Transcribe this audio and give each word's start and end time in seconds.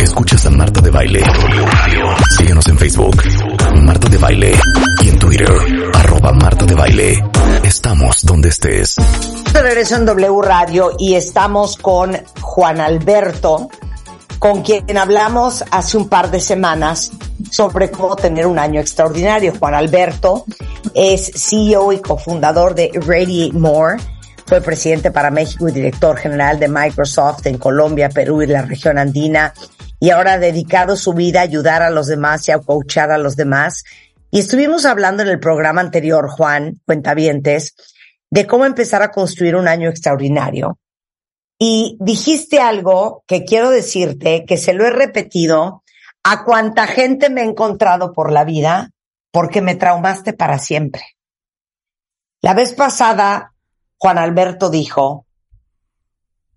Escuchas 0.00 0.46
a 0.46 0.50
Marta 0.50 0.80
de 0.80 0.90
Baile. 0.90 1.20
Síguenos 2.36 2.68
en 2.68 2.78
Facebook, 2.78 3.16
Marta 3.82 4.08
de 4.08 4.18
Baile. 4.18 4.52
Y 5.02 5.08
en 5.08 5.18
Twitter, 5.18 5.50
arroba 5.94 6.32
Marta 6.32 6.64
de 6.64 6.74
Baile. 6.74 7.24
Estamos 7.64 8.24
donde 8.24 8.50
estés. 8.50 8.94
De 9.52 9.62
regreso 9.62 9.96
en 9.96 10.06
W 10.06 10.42
Radio 10.42 10.92
y 10.96 11.14
estamos 11.14 11.76
con 11.76 12.16
Juan 12.40 12.80
Alberto, 12.80 13.68
con 14.38 14.62
quien 14.62 14.96
hablamos 14.96 15.64
hace 15.72 15.96
un 15.96 16.08
par 16.08 16.30
de 16.30 16.38
semanas 16.38 17.10
sobre 17.50 17.90
cómo 17.90 18.14
tener 18.14 18.46
un 18.46 18.60
año 18.60 18.80
extraordinario. 18.80 19.54
Juan 19.58 19.74
Alberto 19.74 20.44
es 20.94 21.32
CEO 21.34 21.92
y 21.92 21.98
cofundador 21.98 22.76
de 22.76 22.92
Radiate 22.94 23.58
More 23.58 24.13
fue 24.46 24.60
presidente 24.60 25.10
para 25.10 25.30
México 25.30 25.68
y 25.68 25.72
director 25.72 26.16
general 26.16 26.58
de 26.58 26.68
Microsoft 26.68 27.46
en 27.46 27.58
Colombia, 27.58 28.08
Perú 28.08 28.42
y 28.42 28.46
la 28.46 28.62
región 28.62 28.98
andina. 28.98 29.54
Y 29.98 30.10
ahora 30.10 30.34
ha 30.34 30.38
dedicado 30.38 30.96
su 30.96 31.14
vida 31.14 31.40
a 31.40 31.44
ayudar 31.44 31.82
a 31.82 31.90
los 31.90 32.06
demás 32.06 32.46
y 32.48 32.52
a 32.52 32.58
coachar 32.58 33.10
a 33.10 33.18
los 33.18 33.36
demás. 33.36 33.84
Y 34.30 34.40
estuvimos 34.40 34.84
hablando 34.84 35.22
en 35.22 35.28
el 35.28 35.40
programa 35.40 35.80
anterior, 35.80 36.28
Juan, 36.28 36.80
cuentavientes, 36.84 37.74
de 38.30 38.46
cómo 38.46 38.66
empezar 38.66 39.02
a 39.02 39.12
construir 39.12 39.56
un 39.56 39.68
año 39.68 39.88
extraordinario. 39.88 40.78
Y 41.58 41.96
dijiste 42.00 42.60
algo 42.60 43.22
que 43.26 43.44
quiero 43.44 43.70
decirte, 43.70 44.44
que 44.44 44.56
se 44.56 44.74
lo 44.74 44.84
he 44.84 44.90
repetido 44.90 45.82
a 46.24 46.44
cuánta 46.44 46.86
gente 46.86 47.30
me 47.30 47.42
he 47.42 47.44
encontrado 47.44 48.12
por 48.12 48.32
la 48.32 48.44
vida, 48.44 48.90
porque 49.30 49.62
me 49.62 49.76
traumaste 49.76 50.32
para 50.32 50.58
siempre. 50.58 51.02
La 52.42 52.54
vez 52.54 52.74
pasada 52.74 53.53
Juan 54.04 54.18
Alberto 54.18 54.68
dijo, 54.68 55.24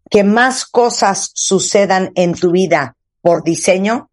que 0.09 0.25
más 0.25 0.65
cosas 0.65 1.31
sucedan 1.33 2.11
en 2.15 2.33
tu 2.33 2.51
vida 2.51 2.97
por 3.21 3.41
diseño 3.41 4.09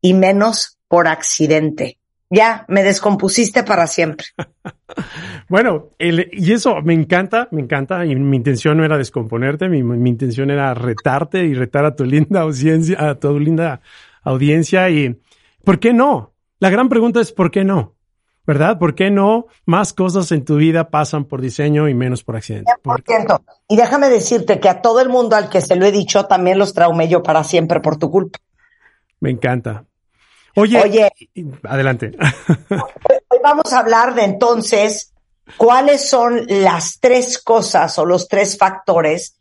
y 0.00 0.14
menos 0.14 0.78
por 0.86 1.08
accidente. 1.08 1.98
Ya, 2.30 2.64
me 2.68 2.84
descompusiste 2.84 3.64
para 3.64 3.88
siempre. 3.88 4.26
bueno, 5.48 5.88
y 5.98 6.52
eso 6.52 6.80
me 6.82 6.94
encanta, 6.94 7.48
me 7.50 7.62
encanta. 7.62 8.06
Y 8.06 8.14
mi 8.14 8.36
intención 8.36 8.76
no 8.76 8.84
era 8.84 8.96
descomponerte, 8.96 9.68
mi, 9.68 9.82
mi, 9.82 10.10
intención 10.10 10.48
era 10.48 10.72
retarte 10.72 11.44
y 11.44 11.54
retar 11.54 11.84
a 11.84 11.96
tu 11.96 12.04
linda 12.04 12.42
audiencia, 12.42 13.08
a 13.08 13.16
tu 13.16 13.40
linda 13.40 13.80
audiencia. 14.22 14.88
Y 14.88 15.20
¿por 15.64 15.80
qué 15.80 15.92
no? 15.92 16.32
La 16.60 16.70
gran 16.70 16.88
pregunta 16.88 17.20
es 17.20 17.32
¿por 17.32 17.50
qué 17.50 17.64
no? 17.64 17.96
¿Verdad? 18.52 18.78
¿Por 18.78 18.94
qué 18.94 19.10
no 19.10 19.46
más 19.64 19.94
cosas 19.94 20.30
en 20.30 20.44
tu 20.44 20.56
vida 20.56 20.90
pasan 20.90 21.24
por 21.24 21.40
diseño 21.40 21.88
y 21.88 21.94
menos 21.94 22.22
por 22.22 22.36
accidente? 22.36 22.70
Por 22.82 23.02
cierto, 23.02 23.42
y 23.66 23.76
déjame 23.76 24.10
decirte 24.10 24.60
que 24.60 24.68
a 24.68 24.82
todo 24.82 25.00
el 25.00 25.08
mundo 25.08 25.36
al 25.36 25.48
que 25.48 25.62
se 25.62 25.74
lo 25.74 25.86
he 25.86 25.90
dicho 25.90 26.26
también 26.26 26.58
los 26.58 26.74
traumé 26.74 27.08
yo 27.08 27.22
para 27.22 27.44
siempre 27.44 27.80
por 27.80 27.96
tu 27.96 28.10
culpa. 28.10 28.38
Me 29.20 29.30
encanta. 29.30 29.86
Oye, 30.54 30.82
Oye 30.82 31.10
adelante. 31.62 32.12
Hoy 32.68 33.38
vamos 33.42 33.72
a 33.72 33.78
hablar 33.78 34.14
de 34.14 34.24
entonces 34.24 35.14
cuáles 35.56 36.06
son 36.06 36.42
las 36.46 37.00
tres 37.00 37.38
cosas 37.42 37.98
o 37.98 38.04
los 38.04 38.28
tres 38.28 38.58
factores, 38.58 39.38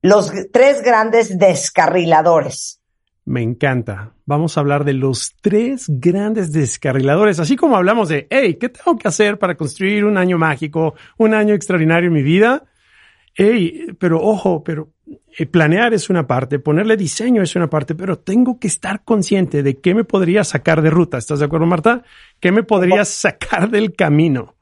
los 0.00 0.32
tres 0.50 0.80
grandes 0.80 1.38
descarriladores 1.38 2.80
me 3.24 3.42
encanta. 3.42 4.12
Vamos 4.26 4.56
a 4.56 4.60
hablar 4.60 4.84
de 4.84 4.92
los 4.92 5.34
tres 5.40 5.86
grandes 5.88 6.52
descarriladores, 6.52 7.40
así 7.40 7.56
como 7.56 7.76
hablamos 7.76 8.08
de, 8.08 8.26
hey, 8.30 8.56
¿qué 8.60 8.68
tengo 8.68 8.98
que 8.98 9.08
hacer 9.08 9.38
para 9.38 9.56
construir 9.56 10.04
un 10.04 10.18
año 10.18 10.38
mágico, 10.38 10.94
un 11.16 11.34
año 11.34 11.54
extraordinario 11.54 12.08
en 12.08 12.14
mi 12.14 12.22
vida? 12.22 12.64
Hey, 13.34 13.86
pero 13.98 14.20
ojo, 14.20 14.62
pero 14.62 14.90
eh, 15.36 15.46
planear 15.46 15.94
es 15.94 16.10
una 16.10 16.26
parte, 16.26 16.58
ponerle 16.58 16.96
diseño 16.96 17.42
es 17.42 17.56
una 17.56 17.68
parte, 17.68 17.94
pero 17.94 18.18
tengo 18.18 18.58
que 18.60 18.68
estar 18.68 19.02
consciente 19.04 19.62
de 19.62 19.80
qué 19.80 19.94
me 19.94 20.04
podría 20.04 20.44
sacar 20.44 20.82
de 20.82 20.90
ruta. 20.90 21.18
¿Estás 21.18 21.40
de 21.40 21.46
acuerdo, 21.46 21.66
Marta? 21.66 22.02
¿Qué 22.40 22.52
me 22.52 22.62
podría 22.62 23.04
sacar 23.04 23.70
del 23.70 23.94
camino? 23.94 24.54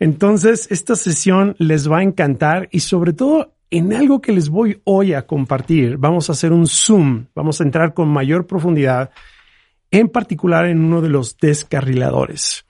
Entonces, 0.00 0.66
esta 0.70 0.96
sesión 0.96 1.54
les 1.58 1.90
va 1.90 1.98
a 1.98 2.02
encantar 2.02 2.68
y 2.72 2.80
sobre 2.80 3.12
todo 3.12 3.53
en 3.70 3.92
algo 3.92 4.20
que 4.20 4.32
les 4.32 4.48
voy 4.48 4.80
hoy 4.84 5.14
a 5.14 5.26
compartir, 5.26 5.96
vamos 5.96 6.28
a 6.28 6.32
hacer 6.32 6.52
un 6.52 6.66
zoom, 6.66 7.26
vamos 7.34 7.60
a 7.60 7.64
entrar 7.64 7.94
con 7.94 8.08
mayor 8.08 8.46
profundidad, 8.46 9.10
en 9.90 10.08
particular 10.08 10.66
en 10.66 10.84
uno 10.84 11.00
de 11.00 11.08
los 11.08 11.36
descarriladores. 11.38 12.66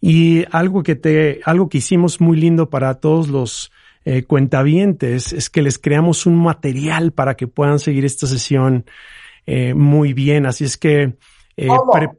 Y 0.00 0.44
algo 0.50 0.82
que 0.82 0.96
te, 0.96 1.40
algo 1.44 1.68
que 1.68 1.78
hicimos 1.78 2.20
muy 2.20 2.38
lindo 2.38 2.70
para 2.70 2.94
todos 2.94 3.28
los 3.28 3.70
eh, 4.04 4.24
cuentavientes 4.24 5.32
es 5.32 5.48
que 5.50 5.62
les 5.62 5.78
creamos 5.78 6.26
un 6.26 6.36
material 6.36 7.12
para 7.12 7.36
que 7.36 7.46
puedan 7.46 7.78
seguir 7.78 8.04
esta 8.04 8.26
sesión 8.26 8.86
eh, 9.46 9.74
muy 9.74 10.14
bien. 10.14 10.46
Así 10.46 10.64
es 10.64 10.76
que 10.78 11.16
eh, 11.56 11.68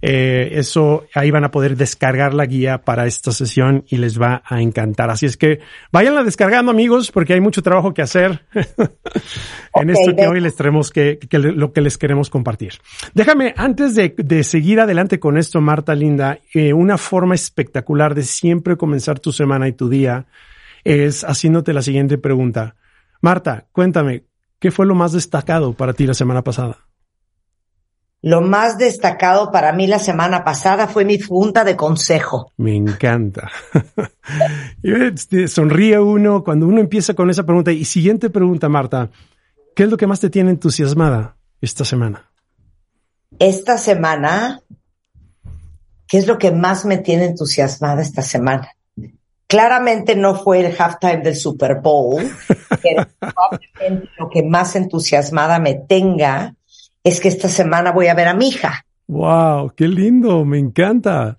Eh, 0.00 0.50
eso 0.52 1.06
ahí 1.12 1.32
van 1.32 1.44
a 1.44 1.50
poder 1.50 1.76
descargar 1.76 2.32
la 2.32 2.46
guía 2.46 2.78
para 2.78 3.06
esta 3.06 3.32
sesión 3.32 3.84
y 3.88 3.96
les 3.96 4.20
va 4.20 4.42
a 4.44 4.60
encantar. 4.62 5.10
Así 5.10 5.26
es 5.26 5.36
que 5.36 5.60
váyanla 5.90 6.22
descargando 6.22 6.70
amigos 6.70 7.10
porque 7.10 7.34
hay 7.34 7.40
mucho 7.40 7.62
trabajo 7.62 7.92
que 7.94 8.02
hacer 8.02 8.46
en 9.74 9.90
esto 9.90 10.14
que 10.14 10.28
hoy 10.28 10.40
les 10.40 10.54
tenemos 10.54 10.90
que, 10.90 11.18
lo 11.32 11.72
que 11.72 11.80
les 11.80 11.98
queremos 11.98 12.30
compartir. 12.30 12.74
Déjame, 13.12 13.54
antes 13.56 13.94
de, 13.96 14.44
seguir 14.44 14.80
adelante 14.80 15.18
con 15.18 15.36
esto, 15.36 15.60
Marta 15.60 15.94
Linda, 15.94 16.38
eh, 16.54 16.72
una 16.72 16.96
forma 16.96 17.34
espectacular 17.34 18.14
de 18.14 18.22
siempre 18.22 18.76
comenzar 18.76 19.18
tu 19.18 19.32
semana 19.32 19.66
y 19.66 19.72
tu 19.72 19.88
día 19.88 20.26
es 20.84 21.24
haciéndote 21.24 21.72
la 21.72 21.82
siguiente 21.82 22.18
pregunta. 22.18 22.76
Marta, 23.20 23.66
cuéntame, 23.72 24.24
¿qué 24.60 24.70
fue 24.70 24.86
lo 24.86 24.94
más 24.94 25.12
destacado 25.12 25.72
para 25.72 25.92
ti 25.92 26.06
la 26.06 26.14
semana 26.14 26.44
pasada? 26.44 26.87
Lo 28.20 28.40
más 28.40 28.78
destacado 28.78 29.52
para 29.52 29.72
mí 29.72 29.86
la 29.86 30.00
semana 30.00 30.42
pasada 30.42 30.88
fue 30.88 31.04
mi 31.04 31.20
junta 31.20 31.62
de 31.64 31.76
consejo. 31.76 32.52
Me 32.56 32.76
encanta. 32.76 33.50
Este, 34.82 35.48
sonríe 35.48 35.98
uno 35.98 36.44
cuando 36.44 36.66
uno 36.66 36.80
empieza 36.80 37.14
con 37.14 37.30
esa 37.30 37.44
pregunta. 37.44 37.72
Y 37.72 37.86
siguiente 37.86 38.28
pregunta, 38.28 38.68
Marta. 38.68 39.10
¿Qué 39.74 39.84
es 39.84 39.90
lo 39.90 39.96
que 39.96 40.06
más 40.06 40.20
te 40.20 40.28
tiene 40.28 40.50
entusiasmada 40.50 41.36
esta 41.62 41.84
semana? 41.86 42.30
Esta 43.38 43.78
semana, 43.78 44.60
¿qué 46.06 46.18
es 46.18 46.26
lo 46.26 46.36
que 46.36 46.50
más 46.50 46.84
me 46.84 46.98
tiene 46.98 47.24
entusiasmada 47.24 48.02
esta 48.02 48.20
semana? 48.20 48.68
Claramente 49.46 50.14
no 50.14 50.34
fue 50.34 50.60
el 50.60 50.74
halftime 50.78 51.22
del 51.22 51.36
Super 51.36 51.76
Bowl, 51.80 52.22
pero 52.82 53.06
probablemente 53.18 54.10
lo 54.18 54.28
que 54.28 54.42
más 54.42 54.76
entusiasmada 54.76 55.58
me 55.58 55.74
tenga 55.74 56.54
es 57.04 57.20
que 57.20 57.28
esta 57.28 57.48
semana 57.48 57.92
voy 57.92 58.08
a 58.08 58.14
ver 58.14 58.28
a 58.28 58.34
mi 58.34 58.48
hija. 58.48 58.84
¡Wow! 59.06 59.72
¡Qué 59.74 59.88
lindo! 59.88 60.44
Me 60.44 60.58
encanta. 60.58 61.38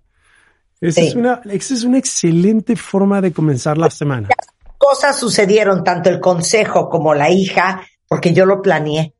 Esa, 0.81 1.01
es 1.01 1.15
una, 1.15 1.41
esa 1.45 1.73
es 1.73 1.83
una 1.83 1.97
excelente 1.97 2.75
forma 2.75 3.21
de 3.21 3.31
comenzar 3.31 3.77
la 3.77 3.89
semana. 3.89 4.29
Cosas 4.77 5.19
sucedieron, 5.19 5.83
tanto 5.83 6.09
el 6.09 6.19
consejo 6.19 6.89
como 6.89 7.13
la 7.13 7.29
hija, 7.29 7.81
porque 8.07 8.33
yo 8.33 8.45
lo 8.45 8.61
planeé. 8.61 9.13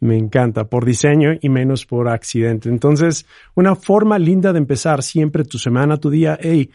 Me 0.00 0.16
encanta, 0.16 0.64
por 0.64 0.84
diseño 0.84 1.32
y 1.40 1.48
menos 1.48 1.84
por 1.84 2.08
accidente. 2.08 2.68
Entonces, 2.68 3.26
una 3.54 3.74
forma 3.74 4.18
linda 4.18 4.52
de 4.52 4.58
empezar 4.58 5.02
siempre 5.02 5.44
tu 5.44 5.58
semana, 5.58 5.98
tu 5.98 6.10
día. 6.10 6.38
Hey, 6.40 6.70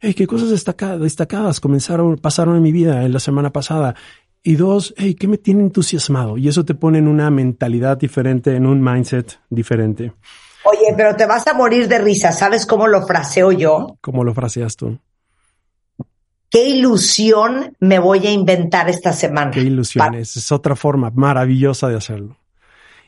hey, 0.00 0.14
qué 0.14 0.26
cosas 0.26 0.50
destacadas, 0.50 1.00
destacadas 1.00 1.60
comenzaron, 1.60 2.16
pasaron 2.16 2.56
en 2.56 2.62
mi 2.62 2.72
vida 2.72 3.04
en 3.04 3.12
la 3.12 3.20
semana 3.20 3.52
pasada. 3.52 3.94
Y 4.46 4.54
dos, 4.54 4.94
hey, 4.96 5.16
¿qué 5.16 5.26
me 5.26 5.38
tiene 5.38 5.62
entusiasmado? 5.62 6.38
Y 6.38 6.46
eso 6.46 6.64
te 6.64 6.76
pone 6.76 6.98
en 6.98 7.08
una 7.08 7.32
mentalidad 7.32 7.98
diferente, 7.98 8.54
en 8.54 8.64
un 8.64 8.80
mindset 8.80 9.40
diferente. 9.50 10.12
Oye, 10.62 10.94
pero 10.96 11.16
te 11.16 11.26
vas 11.26 11.48
a 11.48 11.52
morir 11.52 11.88
de 11.88 11.98
risa. 11.98 12.30
¿Sabes 12.30 12.64
cómo 12.64 12.86
lo 12.86 13.04
fraseo 13.04 13.50
yo? 13.50 13.98
¿Cómo 14.00 14.22
lo 14.22 14.32
fraseas 14.34 14.76
tú? 14.76 15.00
¿Qué 16.48 16.64
ilusión 16.68 17.76
me 17.80 17.98
voy 17.98 18.24
a 18.24 18.30
inventar 18.30 18.88
esta 18.88 19.12
semana? 19.12 19.50
Qué 19.50 19.62
ilusiones. 19.62 20.36
Es 20.36 20.52
otra 20.52 20.76
forma 20.76 21.10
maravillosa 21.12 21.88
de 21.88 21.96
hacerlo. 21.96 22.36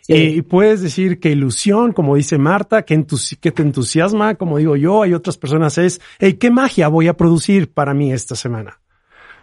Y 0.08 0.43
puedes 0.43 0.82
decir 0.82 1.20
que 1.20 1.31
ilusión, 1.31 1.93
como 1.93 2.17
dice 2.17 2.37
Marta, 2.37 2.82
que, 2.82 3.06
que 3.40 3.52
te 3.52 3.62
entusiasma, 3.62 4.35
como 4.35 4.58
digo 4.58 4.75
yo, 4.75 5.02
hay 5.05 5.14
otras 5.14 5.38
personas, 5.38 5.79
es, 5.79 6.00
hey, 6.19 6.35
¿qué 6.35 6.50
magia 6.50 6.88
voy 6.88 7.06
a 7.06 7.17
producir 7.17 7.73
para 7.73 7.94
mí 7.94 8.12
esta 8.12 8.35
semana? 8.35 8.81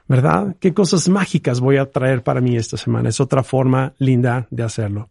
¿Verdad? 0.07 0.56
¿Qué 0.60 0.74
cosas 0.74 1.10
mágicas 1.10 1.60
voy 1.60 1.78
a 1.78 1.90
traer 1.90 2.24
para 2.24 2.42
mí 2.42 2.56
esta 2.56 2.78
semana? 2.78 3.10
Es 3.10 3.19
otra 3.19 3.44
forma 3.44 3.94
linda 3.98 4.48
de 4.52 4.63
hacerlo. 4.63 5.10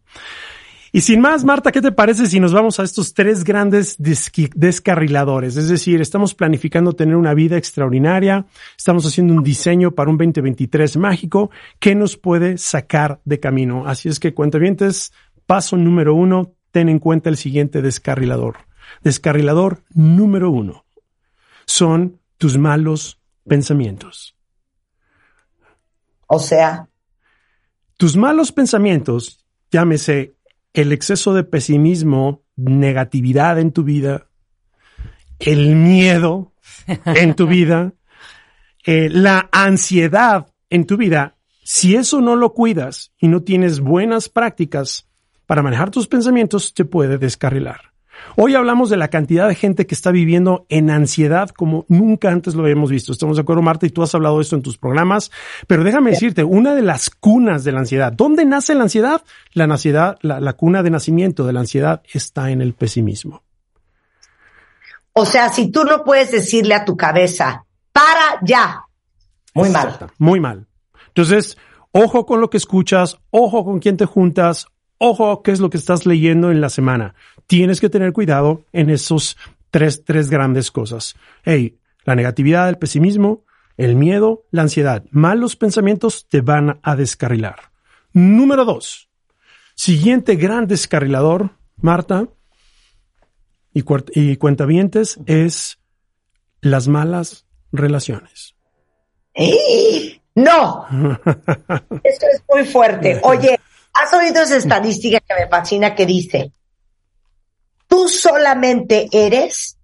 Y 0.95 1.01
sin 1.01 1.19
más, 1.19 1.43
Marta, 1.43 1.73
¿qué 1.73 1.81
te 1.81 1.91
parece 1.91 2.25
si 2.25 2.39
nos 2.39 2.53
vamos 2.53 2.79
a 2.79 2.83
estos 2.83 3.13
tres 3.13 3.43
grandes 3.43 3.97
descarriladores? 3.99 5.57
Es 5.57 5.67
decir, 5.67 5.99
estamos 5.99 6.33
planificando 6.33 6.93
tener 6.93 7.17
una 7.17 7.33
vida 7.33 7.57
extraordinaria, 7.57 8.45
estamos 8.77 9.05
haciendo 9.05 9.33
un 9.33 9.43
diseño 9.43 9.91
para 9.91 10.09
un 10.09 10.17
2023 10.17 10.95
mágico 10.95 11.51
que 11.79 11.95
nos 11.95 12.15
puede 12.15 12.57
sacar 12.57 13.19
de 13.25 13.41
camino. 13.41 13.85
Así 13.85 14.07
es 14.07 14.21
que, 14.21 14.33
cuentavientes, 14.33 15.11
paso 15.45 15.75
número 15.75 16.15
uno, 16.15 16.53
ten 16.71 16.87
en 16.87 16.99
cuenta 16.99 17.29
el 17.29 17.35
siguiente 17.35 17.81
descarrilador. 17.81 18.59
Descarrilador 19.03 19.83
número 19.93 20.49
uno 20.49 20.85
son 21.65 22.21
tus 22.37 22.57
malos 22.57 23.19
pensamientos. 23.45 24.34
O 26.27 26.39
sea, 26.39 26.89
tus 27.97 28.17
malos 28.17 28.51
pensamientos, 28.51 29.45
llámese 29.71 30.35
el 30.73 30.91
exceso 30.91 31.33
de 31.33 31.43
pesimismo, 31.43 32.43
negatividad 32.55 33.59
en 33.59 33.71
tu 33.71 33.83
vida, 33.83 34.27
el 35.39 35.75
miedo 35.75 36.53
en 37.05 37.35
tu 37.35 37.47
vida, 37.47 37.93
eh, 38.85 39.09
la 39.09 39.49
ansiedad 39.51 40.47
en 40.69 40.85
tu 40.85 40.97
vida, 40.97 41.37
si 41.63 41.95
eso 41.95 42.21
no 42.21 42.35
lo 42.35 42.53
cuidas 42.53 43.11
y 43.17 43.27
no 43.27 43.41
tienes 43.41 43.79
buenas 43.79 44.29
prácticas 44.29 45.07
para 45.45 45.63
manejar 45.63 45.89
tus 45.89 46.07
pensamientos, 46.07 46.73
te 46.73 46.85
puede 46.85 47.17
descarrilar. 47.17 47.94
Hoy 48.37 48.53
hablamos 48.55 48.89
de 48.89 48.97
la 48.97 49.07
cantidad 49.07 49.47
de 49.47 49.55
gente 49.55 49.87
que 49.87 49.95
está 49.95 50.11
viviendo 50.11 50.65
en 50.69 50.89
ansiedad 50.89 51.49
como 51.49 51.85
nunca 51.87 52.31
antes 52.31 52.53
lo 52.55 52.63
habíamos 52.63 52.91
visto. 52.91 53.11
Estamos 53.11 53.37
de 53.37 53.43
acuerdo, 53.43 53.61
Marta, 53.61 53.85
y 53.85 53.89
tú 53.89 54.03
has 54.03 54.13
hablado 54.13 54.37
de 54.37 54.41
esto 54.41 54.55
en 54.55 54.61
tus 54.61 54.77
programas, 54.77 55.31
pero 55.67 55.83
déjame 55.83 56.11
decirte, 56.11 56.43
una 56.43 56.75
de 56.75 56.81
las 56.81 57.09
cunas 57.09 57.63
de 57.63 57.71
la 57.71 57.79
ansiedad, 57.79 58.11
¿dónde 58.11 58.43
nace 58.43 58.75
la 58.75 58.83
ansiedad? 58.83 59.21
La 59.53 59.63
ansiedad, 59.65 60.17
la, 60.21 60.53
cuna 60.53 60.83
de 60.83 60.89
nacimiento 60.89 61.45
de 61.45 61.53
la 61.53 61.61
ansiedad 61.61 62.01
está 62.11 62.51
en 62.51 62.61
el 62.61 62.73
pesimismo. 62.73 63.43
O 65.13 65.25
sea, 65.25 65.49
si 65.49 65.71
tú 65.71 65.85
no 65.85 66.03
puedes 66.03 66.31
decirle 66.31 66.75
a 66.75 66.83
tu 66.83 66.97
cabeza, 66.97 67.65
para 67.93 68.39
ya, 68.43 68.83
muy 69.53 69.69
mal. 69.69 69.97
Muy 70.17 70.39
mal. 70.41 70.67
Entonces, 71.07 71.57
ojo 71.93 72.25
con 72.25 72.41
lo 72.41 72.49
que 72.49 72.57
escuchas, 72.57 73.17
ojo 73.29 73.63
con 73.63 73.79
quién 73.79 73.95
te 73.95 74.05
juntas, 74.05 74.67
ojo 74.97 75.41
qué 75.41 75.51
es 75.51 75.61
lo 75.61 75.69
que 75.69 75.77
estás 75.77 76.05
leyendo 76.05 76.51
en 76.51 76.59
la 76.59 76.69
semana 76.69 77.15
tienes 77.47 77.79
que 77.79 77.89
tener 77.89 78.13
cuidado 78.13 78.63
en 78.71 78.89
esos 78.89 79.37
tres, 79.71 80.03
tres 80.03 80.29
grandes 80.29 80.71
cosas. 80.71 81.15
Hey, 81.43 81.77
la 82.03 82.15
negatividad, 82.15 82.69
el 82.69 82.77
pesimismo, 82.77 83.43
el 83.77 83.95
miedo, 83.95 84.45
la 84.51 84.63
ansiedad. 84.63 85.03
Malos 85.11 85.55
pensamientos 85.55 86.27
te 86.29 86.41
van 86.41 86.79
a 86.83 86.95
descarrilar. 86.95 87.71
Número 88.13 88.63
dos. 88.63 89.09
Siguiente 89.75 90.35
gran 90.35 90.67
descarrilador, 90.67 91.51
Marta, 91.75 92.29
y, 93.73 93.83
y 94.13 94.37
cuentavientes, 94.37 95.19
es 95.25 95.79
las 96.61 96.87
malas 96.87 97.45
relaciones. 97.73 98.55
No, 100.35 100.85
esto 102.03 102.25
es 102.33 102.43
muy 102.49 102.65
fuerte. 102.65 103.19
Oye, 103.23 103.59
¿has 103.93 104.13
oído 104.13 104.41
esa 104.41 104.57
estadística 104.57 105.19
que 105.19 105.33
me 105.33 105.47
fascina 105.47 105.93
que 105.93 106.05
dice 106.05 106.51
tú 107.95 108.09
solamente 108.09 109.07
eres 109.13 109.77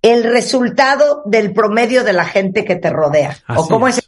el 0.00 0.24
resultado 0.24 1.22
del 1.26 1.52
promedio 1.52 2.04
de 2.04 2.14
la 2.14 2.24
gente 2.24 2.64
que 2.64 2.74
te 2.74 2.88
rodea. 2.88 3.36
¿O 3.54 3.68
cómo 3.68 3.86
es, 3.86 4.00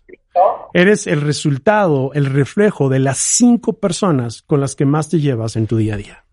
Eres 0.72 1.06
el 1.06 1.20
resultado, 1.20 2.12
el 2.14 2.24
reflejo 2.24 2.88
de 2.88 2.98
las 2.98 3.18
cinco 3.18 3.74
personas 3.74 4.40
con 4.40 4.62
las 4.62 4.74
que 4.74 4.86
más 4.86 5.10
te 5.10 5.20
llevas 5.20 5.56
en 5.56 5.66
tu 5.66 5.76
día 5.76 5.94
a 5.94 5.96
día. 5.98 6.24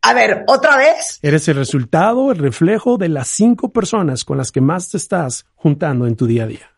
A 0.00 0.14
ver, 0.14 0.44
otra 0.46 0.78
vez. 0.78 1.18
Eres 1.20 1.46
el 1.48 1.56
resultado, 1.56 2.32
el 2.32 2.38
reflejo 2.38 2.96
de 2.96 3.10
las 3.10 3.28
cinco 3.28 3.70
personas 3.70 4.24
con 4.24 4.38
las 4.38 4.50
que 4.50 4.62
más 4.62 4.88
te 4.88 4.96
estás 4.96 5.44
juntando 5.56 6.06
en 6.06 6.16
tu 6.16 6.26
día 6.26 6.44
a 6.44 6.46
día. 6.46 6.70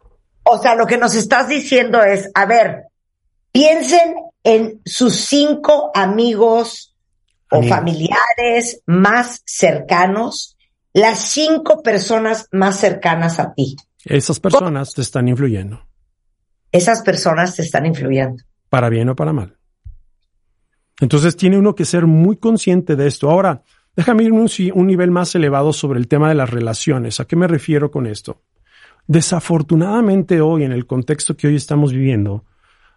O 0.43 0.59
sea, 0.59 0.75
lo 0.75 0.87
que 0.89 0.99
nos 0.99 1.15
estás 1.15 1.47
diciendo 1.47 2.03
es, 2.03 2.29
a 2.35 2.47
ver, 2.47 2.87
piensen 3.53 4.17
en 4.43 4.81
sus 4.85 5.15
cinco 5.15 5.93
amigos, 5.95 6.97
o 7.51 7.63
familiares 7.63 8.83
más 8.87 9.43
cercanos, 9.47 10.57
las 10.93 11.19
cinco 11.19 11.83
personas 11.83 12.49
más 12.53 12.79
cercanas 12.79 13.39
a 13.39 13.55
ti. 13.55 13.77
Esas 14.05 14.41
personas 14.41 14.95
te 14.95 15.03
están 15.03 15.29
influyendo. 15.29 15.87
Esas 16.73 17.03
personas 17.03 17.57
te 17.57 17.63
están 17.63 17.87
influyendo. 17.87 18.43
Para 18.69 18.89
bien 18.89 19.09
o 19.09 19.17
para 19.17 19.33
mal. 19.33 19.57
Entonces 21.01 21.37
tiene 21.37 21.59
uno 21.59 21.75
que 21.75 21.85
ser 21.85 22.07
muy 22.07 22.37
consciente 22.37 22.97
de 22.97 23.07
esto. 23.07 23.31
Ahora, 23.31 23.63
déjame 23.97 24.25
ir 24.25 24.33
un, 24.33 24.49
un 24.75 24.87
nivel 24.87 25.11
más 25.11 25.35
elevado 25.35 25.73
sobre 25.73 26.01
el 26.01 26.09
tema 26.09 26.29
de 26.29 26.35
las 26.35 26.51
relaciones. 26.51 27.21
¿A 27.21 27.27
qué 27.27 27.37
me 27.37 27.47
refiero 27.47 27.91
con 27.91 28.07
esto? 28.07 28.43
Desafortunadamente 29.07 30.41
hoy, 30.41 30.65
en 30.65 30.73
el 30.73 30.87
contexto 30.87 31.37
que 31.37 31.47
hoy 31.47 31.57
estamos 31.57 31.93
viviendo, 31.93 32.45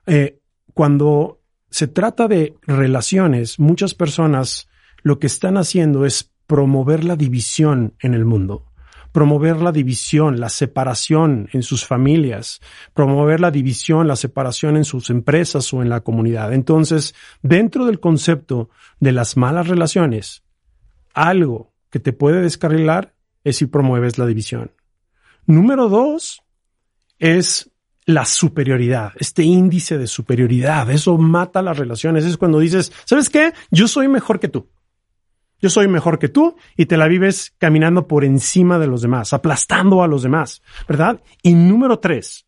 eh, 0.05 0.39
cuando 0.73 1.40
se 1.71 1.87
trata 1.87 2.27
de 2.27 2.53
relaciones, 2.63 3.57
muchas 3.57 3.95
personas 3.95 4.67
lo 5.03 5.19
que 5.19 5.27
están 5.27 5.57
haciendo 5.57 6.05
es 6.05 6.31
promover 6.45 7.05
la 7.05 7.15
división 7.15 7.95
en 8.01 8.13
el 8.13 8.25
mundo, 8.25 8.65
promover 9.13 9.61
la 9.61 9.71
división, 9.71 10.41
la 10.41 10.49
separación 10.49 11.47
en 11.53 11.63
sus 11.63 11.85
familias, 11.85 12.59
promover 12.93 13.39
la 13.39 13.51
división, 13.51 14.07
la 14.07 14.17
separación 14.17 14.75
en 14.75 14.83
sus 14.83 15.09
empresas 15.09 15.73
o 15.73 15.81
en 15.81 15.87
la 15.87 16.01
comunidad. 16.01 16.53
Entonces, 16.53 17.15
dentro 17.41 17.85
del 17.85 18.01
concepto 18.01 18.69
de 18.99 19.13
las 19.13 19.37
malas 19.37 19.69
relaciones, 19.69 20.43
algo 21.13 21.73
que 21.89 21.99
te 21.99 22.11
puede 22.11 22.41
descarrilar 22.41 23.15
es 23.45 23.57
si 23.57 23.65
promueves 23.65 24.17
la 24.17 24.25
división. 24.25 24.71
Número 25.45 25.87
dos 25.87 26.43
es 27.17 27.70
la 28.05 28.25
superioridad, 28.25 29.13
este 29.17 29.43
índice 29.43 29.97
de 29.97 30.07
superioridad, 30.07 30.89
eso 30.89 31.17
mata 31.17 31.61
las 31.61 31.77
relaciones. 31.77 32.25
Es 32.25 32.37
cuando 32.37 32.59
dices, 32.59 32.91
¿sabes 33.05 33.29
qué? 33.29 33.53
Yo 33.69 33.87
soy 33.87 34.07
mejor 34.07 34.39
que 34.39 34.47
tú. 34.47 34.67
Yo 35.59 35.69
soy 35.69 35.87
mejor 35.87 36.17
que 36.17 36.29
tú 36.29 36.55
y 36.75 36.87
te 36.87 36.97
la 36.97 37.07
vives 37.07 37.53
caminando 37.59 38.07
por 38.07 38.25
encima 38.25 38.79
de 38.79 38.87
los 38.87 39.03
demás, 39.03 39.31
aplastando 39.31 40.01
a 40.01 40.07
los 40.07 40.23
demás, 40.23 40.63
¿verdad? 40.87 41.21
Y 41.43 41.53
número 41.53 41.99
tres, 41.99 42.47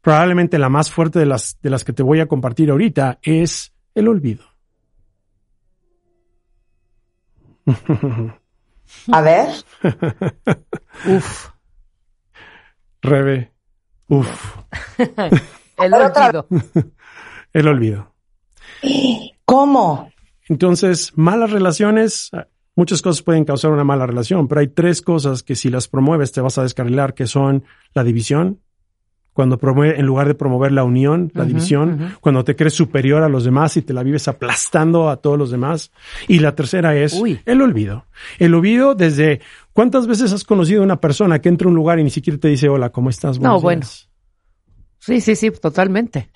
probablemente 0.00 0.58
la 0.58 0.70
más 0.70 0.90
fuerte 0.90 1.18
de 1.18 1.26
las, 1.26 1.58
de 1.60 1.68
las 1.68 1.84
que 1.84 1.92
te 1.92 2.02
voy 2.02 2.20
a 2.20 2.26
compartir 2.26 2.70
ahorita 2.70 3.18
es 3.22 3.74
el 3.94 4.08
olvido. 4.08 4.44
A 9.12 9.20
ver. 9.20 9.48
Uf. 11.06 11.50
Rebe, 13.02 13.52
Uf. 14.08 14.56
El 15.78 15.94
olvido. 15.94 16.46
El 17.52 17.68
olvido. 17.68 18.14
¿Cómo? 19.44 20.10
Entonces, 20.48 21.12
malas 21.16 21.50
relaciones, 21.50 22.30
muchas 22.74 23.02
cosas 23.02 23.22
pueden 23.22 23.44
causar 23.44 23.70
una 23.70 23.84
mala 23.84 24.06
relación, 24.06 24.48
pero 24.48 24.60
hay 24.60 24.68
tres 24.68 25.02
cosas 25.02 25.42
que 25.42 25.54
si 25.54 25.70
las 25.70 25.88
promueves 25.88 26.32
te 26.32 26.40
vas 26.40 26.58
a 26.58 26.62
descarrilar, 26.62 27.14
que 27.14 27.26
son 27.26 27.64
la 27.94 28.04
división, 28.04 28.60
cuando 29.38 29.56
promueve, 29.56 30.00
en 30.00 30.04
lugar 30.04 30.26
de 30.26 30.34
promover 30.34 30.72
la 30.72 30.82
unión, 30.82 31.30
la 31.32 31.44
división, 31.44 32.16
cuando 32.20 32.42
te 32.42 32.56
crees 32.56 32.74
superior 32.74 33.22
a 33.22 33.28
los 33.28 33.44
demás 33.44 33.76
y 33.76 33.82
te 33.82 33.92
la 33.92 34.02
vives 34.02 34.26
aplastando 34.26 35.08
a 35.08 35.18
todos 35.18 35.38
los 35.38 35.52
demás. 35.52 35.92
Y 36.26 36.40
la 36.40 36.56
tercera 36.56 36.96
es 36.96 37.16
el 37.46 37.62
olvido. 37.62 38.06
El 38.40 38.52
olvido 38.56 38.96
desde 38.96 39.40
cuántas 39.72 40.08
veces 40.08 40.32
has 40.32 40.42
conocido 40.42 40.80
a 40.80 40.84
una 40.84 41.00
persona 41.00 41.38
que 41.38 41.48
entra 41.48 41.66
a 41.66 41.68
un 41.68 41.76
lugar 41.76 42.00
y 42.00 42.02
ni 42.02 42.10
siquiera 42.10 42.36
te 42.36 42.48
dice 42.48 42.68
hola, 42.68 42.90
¿cómo 42.90 43.10
estás? 43.10 43.38
no, 43.38 43.60
bueno. 43.60 43.86
Sí, 44.98 45.20
sí, 45.20 45.36
sí, 45.36 45.52
totalmente. 45.52 46.32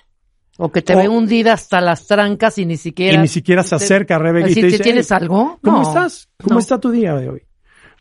O 0.57 0.71
que 0.71 0.81
te 0.81 0.95
ve 0.95 1.09
hundida 1.09 1.51
hasta 1.51 1.81
las 1.81 2.07
trancas 2.07 2.57
y 2.57 2.65
ni 2.65 2.77
siquiera. 2.77 3.17
Y 3.17 3.17
ni 3.17 3.27
siquiera 3.27 3.63
se 3.63 3.75
acerca 3.75 4.15
a 4.15 4.19
Rebeca 4.19 4.49
y 4.49 4.55
te 4.55 4.63
dice. 4.67 4.81
¿Tienes 4.81 5.11
algo? 5.11 5.59
¿Cómo 5.61 5.81
estás? 5.81 6.29
¿Cómo 6.41 6.57
está 6.57 6.79
tu 6.79 6.89
día 6.89 7.15
de 7.15 7.27
hoy? 7.27 7.41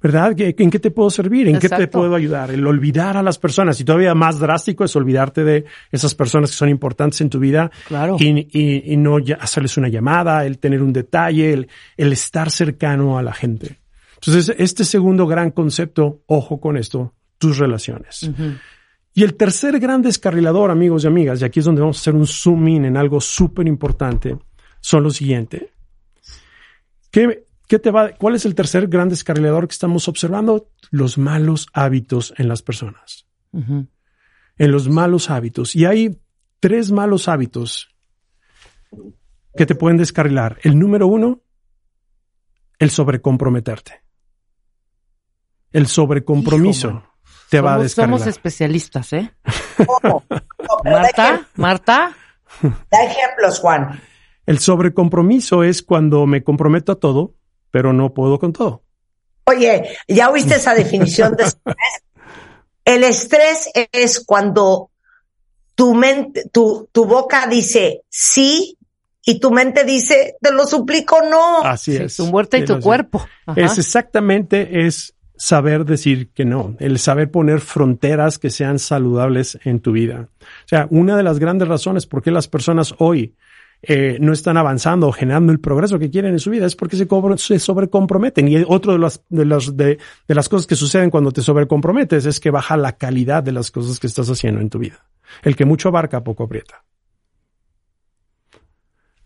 ¿Verdad? 0.03 0.35
¿En 0.37 0.71
qué 0.71 0.79
te 0.79 0.91
puedo 0.91 1.11
servir? 1.11 1.49
¿En 1.49 1.59
qué 1.59 1.69
te 1.69 1.87
puedo 1.87 2.15
ayudar? 2.15 2.51
El 2.51 2.67
olvidar 2.67 3.17
a 3.17 3.23
las 3.23 3.39
personas 3.39 3.81
y 3.81 3.85
todavía 3.85 4.15
más 4.15 4.39
drástico 4.39 4.85
es 4.85 4.97
olvidarte 4.97 5.45
de 5.45 5.65
esas 5.91 6.15
personas 6.15 6.51
que 6.51 6.57
son 6.57 6.69
importantes 6.69 7.21
en 7.21 7.31
tu 7.31 7.39
vida 7.39 7.71
claro. 7.87 8.17
y, 8.19 8.93
y, 8.93 8.97
no 8.97 9.19
hacerles 9.39 9.77
una 9.77 9.89
llamada, 9.89 10.45
el 10.45 10.59
tener 10.59 10.83
un 10.83 10.93
detalle, 10.93 11.53
el, 11.53 11.69
el 11.97 12.13
estar 12.13 12.51
cercano 12.51 13.17
a 13.17 13.23
la 13.23 13.33
gente. 13.33 13.79
Entonces, 14.15 14.55
este 14.59 14.85
segundo 14.85 15.27
gran 15.27 15.51
concepto, 15.51 16.23
ojo 16.27 16.61
con 16.61 16.77
esto, 16.77 17.15
tus 17.39 17.59
relaciones. 17.59 18.31
Y 19.15 19.25
el 19.25 19.35
tercer 19.35 19.79
gran 19.79 20.01
descarrilador, 20.03 20.71
amigos 20.71 21.05
y 21.05 21.07
amigas, 21.07 21.41
y 21.41 21.45
aquí 21.45 21.59
es 21.59 21.65
donde 21.65 21.81
vamos 21.81 21.99
a 21.99 22.01
hacer 22.01 22.15
un 22.15 22.27
zoom 22.27 22.69
in 22.69 22.85
en 22.87 22.97
algo 22.97 23.21
súper 23.21 23.67
importante, 23.67 24.37
son 24.81 25.03
lo 25.03 25.11
siguiente. 25.11 25.73
¿Qué, 27.11 27.45
¿Qué 27.73 27.79
te 27.79 27.91
va, 27.91 28.11
¿Cuál 28.13 28.35
es 28.35 28.45
el 28.45 28.55
tercer 28.55 28.87
gran 28.87 29.09
descarrilador 29.09 29.67
que 29.67 29.73
estamos 29.73 30.07
observando? 30.07 30.69
Los 30.91 31.17
malos 31.17 31.69
hábitos 31.73 32.35
en 32.37 32.47
las 32.47 32.61
personas. 32.61 33.27
En 33.51 33.89
los 34.59 34.91
malos 34.91 35.31
hábitos. 35.31 35.75
Y 35.75 35.87
hay 35.87 36.21
tres 36.61 36.93
malos 36.93 37.29
hábitos 37.29 37.89
que 39.57 39.65
te 39.65 39.75
pueden 39.75 39.97
descarrilar. 39.97 40.59
El 40.65 40.79
número 40.79 41.07
uno, 41.07 41.41
el 42.79 42.91
sobrecomprometerte. 42.91 44.03
El 45.71 45.87
sobrecompromiso 45.87 47.03
te 47.49 47.63
va 47.63 47.77
a 47.77 47.79
descarrilar. 47.79 48.19
Somos 48.19 48.29
especialistas, 48.29 49.15
¿eh? 49.15 49.35
Marta, 50.85 51.49
Marta. 51.55 52.15
Da 52.61 53.03
ejemplos, 53.03 53.61
Juan. 53.61 53.99
El 54.45 54.59
sobrecompromiso 54.59 55.63
es 55.63 55.83
cuando 55.83 56.27
me 56.27 56.45
comprometo 56.45 56.93
a 56.93 56.97
todo, 56.97 57.37
pero 57.73 57.93
no 57.93 58.15
puedo 58.15 58.39
con 58.39 58.53
todo. 58.53 58.85
Oye, 59.45 59.97
¿ya 60.07 60.31
oíste 60.31 60.55
esa 60.55 60.75
definición 60.75 61.35
de 61.35 61.45
estrés? 61.45 61.77
El 62.85 63.03
estrés 63.03 63.71
es 63.93 64.25
cuando 64.25 64.91
tu 65.75 65.95
mente, 65.95 66.49
tu, 66.53 66.89
tu 66.93 67.07
boca 67.07 67.47
dice 67.47 68.03
sí 68.09 68.77
y 69.25 69.39
tu 69.39 69.51
mente 69.53 69.85
dice, 69.85 70.37
te 70.41 70.53
lo 70.53 70.67
suplico, 70.67 71.21
no. 71.23 71.63
Así 71.63 71.97
es. 71.97 72.17
Tu 72.17 72.27
muerte 72.27 72.59
y 72.59 72.65
tu 72.65 72.81
cuerpo. 72.81 73.25
Es 73.55 73.79
exactamente, 73.79 74.87
es 74.87 75.15
saber 75.37 75.85
decir 75.85 76.31
que 76.33 76.45
no, 76.45 76.77
el 76.79 76.99
saber 76.99 77.31
poner 77.31 77.61
fronteras 77.61 78.39
que 78.39 78.51
sean 78.51 78.79
saludables 78.79 79.59
en 79.65 79.81
tu 79.81 79.93
vida. 79.93 80.29
O 80.41 80.69
sea, 80.69 80.87
una 80.91 81.17
de 81.17 81.23
las 81.23 81.39
grandes 81.39 81.69
razones 81.69 82.07
por 82.07 82.23
qué 82.23 82.31
las 82.31 82.49
personas 82.49 82.95
hoy 82.99 83.35
eh, 83.83 84.17
no 84.21 84.33
están 84.33 84.57
avanzando 84.57 85.09
o 85.09 85.13
generando 85.13 85.53
el 85.53 85.59
progreso 85.59 85.99
que 85.99 86.09
quieren 86.09 86.33
en 86.33 86.39
su 86.39 86.51
vida 86.51 86.67
es 86.67 86.77
porque 86.77 86.97
se, 86.97 87.59
sobrecomprometen. 87.59 88.49
Y 88.49 88.65
otro 88.67 88.93
de 88.93 88.99
las, 88.99 89.25
de, 89.29 89.45
las, 89.45 89.77
de, 89.77 89.99
las 90.29 90.49
cosas 90.49 90.67
que 90.67 90.77
suceden 90.77 91.11
cuando 91.11 91.33
te 91.33 91.43
sobrecomprometes 91.43 92.27
es 92.27 92.39
que 92.39 92.51
baja 92.51 92.77
la 92.77 92.93
calidad 92.93 93.43
de 93.43 93.53
las 93.53 93.71
cosas 93.71 93.99
que 93.99 94.07
estás 94.07 94.29
haciendo 94.29 94.61
en 94.61 94.71
tu 94.71 94.79
vida. 94.79 95.05
El 95.43 95.57
que 95.57 95.65
mucho 95.65 95.89
abarca, 95.89 96.23
poco 96.23 96.45
aprieta. 96.45 96.85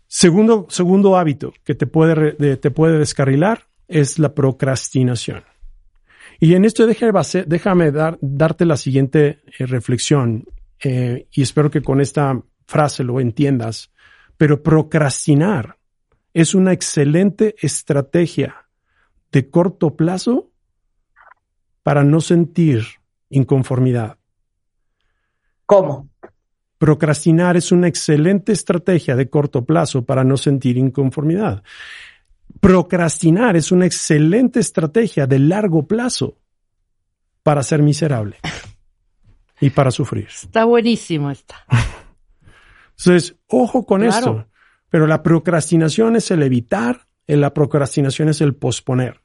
Segundo, 0.07 0.65
segundo 0.69 1.17
hábito 1.17 1.53
que 1.63 1.75
te 1.75 1.85
puede, 1.85 2.57
te 2.57 2.71
puede 2.71 2.97
descarrilar 2.97 3.67
es 3.87 4.19
la 4.19 4.33
procrastinación. 4.33 5.43
Y 6.39 6.53
en 6.53 6.65
esto 6.65 6.85
déjame, 6.85 7.91
dar, 7.91 8.17
darte 8.21 8.65
la 8.65 8.77
siguiente 8.77 9.39
eh, 9.57 9.65
reflexión 9.65 10.45
eh, 10.83 11.27
y 11.31 11.41
espero 11.41 11.71
que 11.71 11.81
con 11.81 11.99
esta 11.99 12.41
frase 12.65 13.03
lo 13.03 13.19
entiendas. 13.19 13.91
Pero 14.37 14.63
procrastinar 14.63 15.77
es 16.33 16.53
una 16.53 16.71
excelente 16.71 17.55
estrategia 17.59 18.67
de 19.31 19.49
corto 19.49 19.95
plazo 19.95 20.51
para 21.83 22.03
no 22.03 22.21
sentir 22.21 22.83
inconformidad. 23.29 24.17
¿Cómo? 25.65 26.09
Procrastinar 26.77 27.57
es 27.57 27.71
una 27.71 27.87
excelente 27.87 28.51
estrategia 28.51 29.15
de 29.15 29.29
corto 29.29 29.65
plazo 29.65 30.05
para 30.05 30.23
no 30.23 30.37
sentir 30.37 30.77
inconformidad. 30.77 31.63
Procrastinar 32.59 33.55
es 33.55 33.71
una 33.71 33.85
excelente 33.85 34.59
estrategia 34.59 35.25
de 35.27 35.39
largo 35.39 35.87
plazo 35.87 36.37
para 37.41 37.63
ser 37.63 37.81
miserable 37.81 38.37
y 39.59 39.69
para 39.71 39.89
sufrir. 39.89 40.27
Está 40.27 40.65
buenísimo 40.65 41.31
esta. 41.31 41.65
Entonces, 42.97 43.35
ojo 43.47 43.85
con 43.85 44.03
esto. 44.03 44.47
Pero 44.89 45.05
la 45.05 45.21
procrastinación 45.21 46.15
es 46.15 46.31
el 46.31 46.43
evitar, 46.43 47.07
la 47.27 47.53
procrastinación 47.53 48.29
es 48.29 48.41
el 48.41 48.55
posponer 48.55 49.21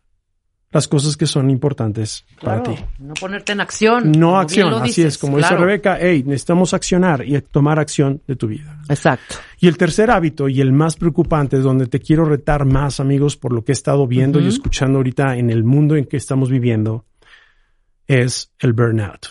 las 0.73 0.89
cosas 0.89 1.17
que 1.17 1.27
son 1.27 1.51
importantes 1.51 2.25
para 2.41 2.63
ti. 2.63 2.75
No 2.99 3.13
ponerte 3.15 3.53
en 3.53 3.61
acción. 3.61 4.11
No 4.13 4.39
acción, 4.39 4.73
así 4.83 5.03
es. 5.03 5.19
Como 5.19 5.37
dice 5.37 5.55
Rebeca, 5.55 5.99
hey, 6.01 6.25
necesitamos 6.27 6.73
accionar 6.73 7.27
y 7.27 7.39
tomar 7.43 7.79
acción 7.79 8.23
de 8.27 8.37
tu 8.37 8.49
vida. 8.49 8.81
Exacto. 8.89 9.37
Y 9.61 9.69
el 9.69 9.77
tercer 9.77 10.11
hábito 10.11 10.49
y 10.49 10.63
el 10.63 10.73
más 10.73 10.97
preocupante, 10.97 11.59
donde 11.59 11.87
te 11.87 12.01
quiero 12.01 12.25
retar 12.25 12.65
más, 12.65 13.01
amigos, 13.01 13.37
por 13.37 13.53
lo 13.53 13.63
que 13.65 13.73
he 13.73 13.75
estado 13.75 14.07
viendo 14.07 14.41
y 14.41 14.49
escuchando 14.49 14.99
ahorita 14.99 15.37
en 15.37 15.51
el 15.51 15.63
mundo 15.63 15.95
en 15.95 16.07
que 16.07 16.17
estamos 16.17 16.49
viviendo, 16.49 17.05
es 18.07 18.51
el 18.59 18.73
burnout. 18.73 19.27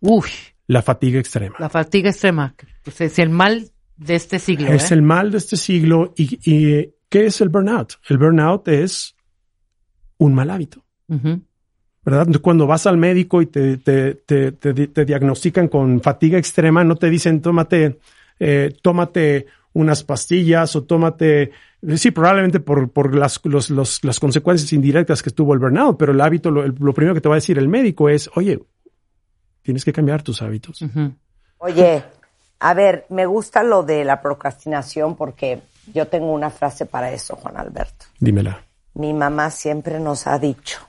Uy. 0.00 0.28
La 0.70 0.82
fatiga 0.82 1.18
extrema. 1.18 1.56
La 1.58 1.68
fatiga 1.68 2.10
extrema. 2.10 2.54
Pues 2.84 3.00
es 3.00 3.18
el 3.18 3.28
mal 3.28 3.72
de 3.96 4.14
este 4.14 4.38
siglo. 4.38 4.68
Es 4.68 4.92
¿eh? 4.92 4.94
el 4.94 5.02
mal 5.02 5.32
de 5.32 5.38
este 5.38 5.56
siglo. 5.56 6.14
¿Y, 6.16 6.38
y 6.48 6.94
qué 7.08 7.26
es 7.26 7.40
el 7.40 7.48
burnout? 7.48 7.94
El 8.08 8.18
burnout 8.18 8.68
es 8.68 9.16
un 10.18 10.32
mal 10.32 10.48
hábito. 10.48 10.84
¿Verdad? 12.04 12.28
Cuando 12.40 12.68
vas 12.68 12.86
al 12.86 12.98
médico 12.98 13.42
y 13.42 13.46
te, 13.46 13.78
te, 13.78 14.14
te, 14.14 14.52
te, 14.52 15.04
diagnostican 15.04 15.66
con 15.66 16.00
fatiga 16.00 16.38
extrema, 16.38 16.84
no 16.84 16.94
te 16.94 17.10
dicen 17.10 17.42
tómate, 17.42 17.98
eh, 18.38 18.72
tómate 18.80 19.46
unas 19.72 20.04
pastillas 20.04 20.76
o 20.76 20.84
tómate, 20.84 21.50
sí, 21.96 22.12
probablemente 22.12 22.60
por, 22.60 22.92
por 22.92 23.16
las, 23.16 23.40
los, 23.42 23.70
los, 23.70 24.04
las 24.04 24.20
consecuencias 24.20 24.72
indirectas 24.72 25.20
que 25.20 25.30
tuvo 25.30 25.52
el 25.52 25.58
burnout, 25.58 25.98
pero 25.98 26.12
el 26.12 26.20
hábito, 26.20 26.52
lo, 26.52 26.64
lo, 26.64 26.94
primero 26.94 27.14
que 27.14 27.20
te 27.20 27.28
va 27.28 27.34
a 27.34 27.42
decir 27.42 27.58
el 27.58 27.68
médico 27.68 28.08
es, 28.08 28.30
oye, 28.36 28.60
tienes 29.62 29.84
que 29.84 29.92
cambiar 29.92 30.22
tus 30.22 30.42
hábitos. 30.42 30.84
Oye, 31.58 32.04
a 32.60 32.74
ver, 32.74 33.06
me 33.08 33.26
gusta 33.26 33.62
lo 33.62 33.82
de 33.82 34.04
la 34.04 34.20
procrastinación 34.20 35.16
porque 35.16 35.62
yo 35.92 36.08
tengo 36.08 36.32
una 36.32 36.50
frase 36.50 36.86
para 36.86 37.10
eso, 37.10 37.36
Juan 37.36 37.56
Alberto. 37.56 38.06
Dímela 38.18 38.64
mi 38.94 39.12
mamá 39.12 39.50
siempre 39.50 40.00
nos 40.00 40.26
ha 40.26 40.38
dicho, 40.38 40.80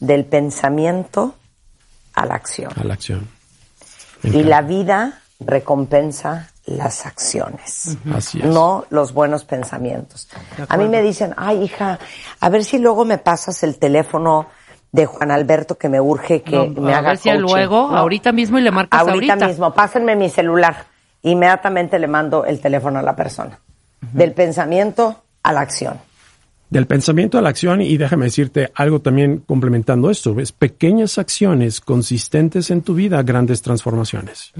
del 0.00 0.24
pensamiento 0.24 1.34
a 2.14 2.26
la 2.26 2.34
acción. 2.34 2.72
A 2.76 2.84
la 2.84 2.94
acción. 2.94 3.28
Y 4.22 4.42
la 4.42 4.62
vida 4.62 5.20
recompensa 5.40 6.50
las 6.64 7.04
acciones, 7.04 7.98
Así 8.14 8.38
es. 8.38 8.46
no 8.46 8.86
los 8.88 9.12
buenos 9.12 9.44
pensamientos. 9.44 10.28
A 10.68 10.76
mí 10.78 10.88
me 10.88 11.02
dicen, 11.02 11.34
ay 11.36 11.64
hija, 11.64 11.98
a 12.40 12.48
ver 12.48 12.64
si 12.64 12.78
luego 12.78 13.04
me 13.04 13.18
pasas 13.18 13.62
el 13.62 13.78
teléfono 13.78 14.46
de 14.94 15.06
Juan 15.06 15.32
Alberto 15.32 15.76
que 15.76 15.88
me 15.88 16.00
urge 16.00 16.42
que 16.42 16.68
me 16.68 16.94
haga 16.94 17.08
ver 17.08 17.18
si 17.18 17.28
luego, 17.32 17.88
ahorita 17.88 18.30
mismo 18.30 18.60
y 18.60 18.62
le 18.62 18.70
marcas 18.70 19.00
ahorita. 19.00 19.34
mismo, 19.48 19.74
pásenme 19.74 20.14
mi 20.14 20.28
celular. 20.28 20.86
Inmediatamente 21.22 21.98
le 21.98 22.06
mando 22.06 22.44
el 22.44 22.60
teléfono 22.60 23.00
a 23.00 23.02
la 23.02 23.16
persona. 23.16 23.58
Del 24.12 24.34
pensamiento 24.34 25.16
a 25.42 25.52
la 25.52 25.62
acción 25.62 25.98
del 26.70 26.86
pensamiento 26.86 27.38
a 27.38 27.42
la 27.42 27.50
acción 27.50 27.82
y 27.82 27.96
déjame 27.96 28.24
decirte 28.24 28.72
algo 28.74 29.00
también 29.00 29.44
complementando 29.46 30.10
esto, 30.10 30.40
es 30.40 30.50
pequeñas 30.50 31.18
acciones 31.18 31.80
consistentes 31.80 32.68
en 32.70 32.82
tu 32.82 32.94
vida, 32.94 33.22
grandes 33.22 33.62
transformaciones. 33.62 34.52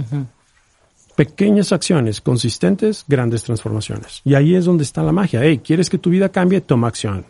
Pequeñas 1.17 1.73
acciones 1.73 2.21
consistentes, 2.21 3.05
grandes 3.09 3.43
transformaciones. 3.43 4.21
Y 4.25 4.35
ahí 4.35 4.55
es 4.55 4.65
donde 4.65 4.85
está 4.85 5.03
la 5.03 5.11
magia. 5.11 5.41
Hey, 5.43 5.61
¿quieres 5.65 5.91
que 5.91 5.99
tu 5.99 6.11
vida 6.11 6.29
cambie? 6.29 6.61
Toma 6.61 6.87
acción. 6.87 7.27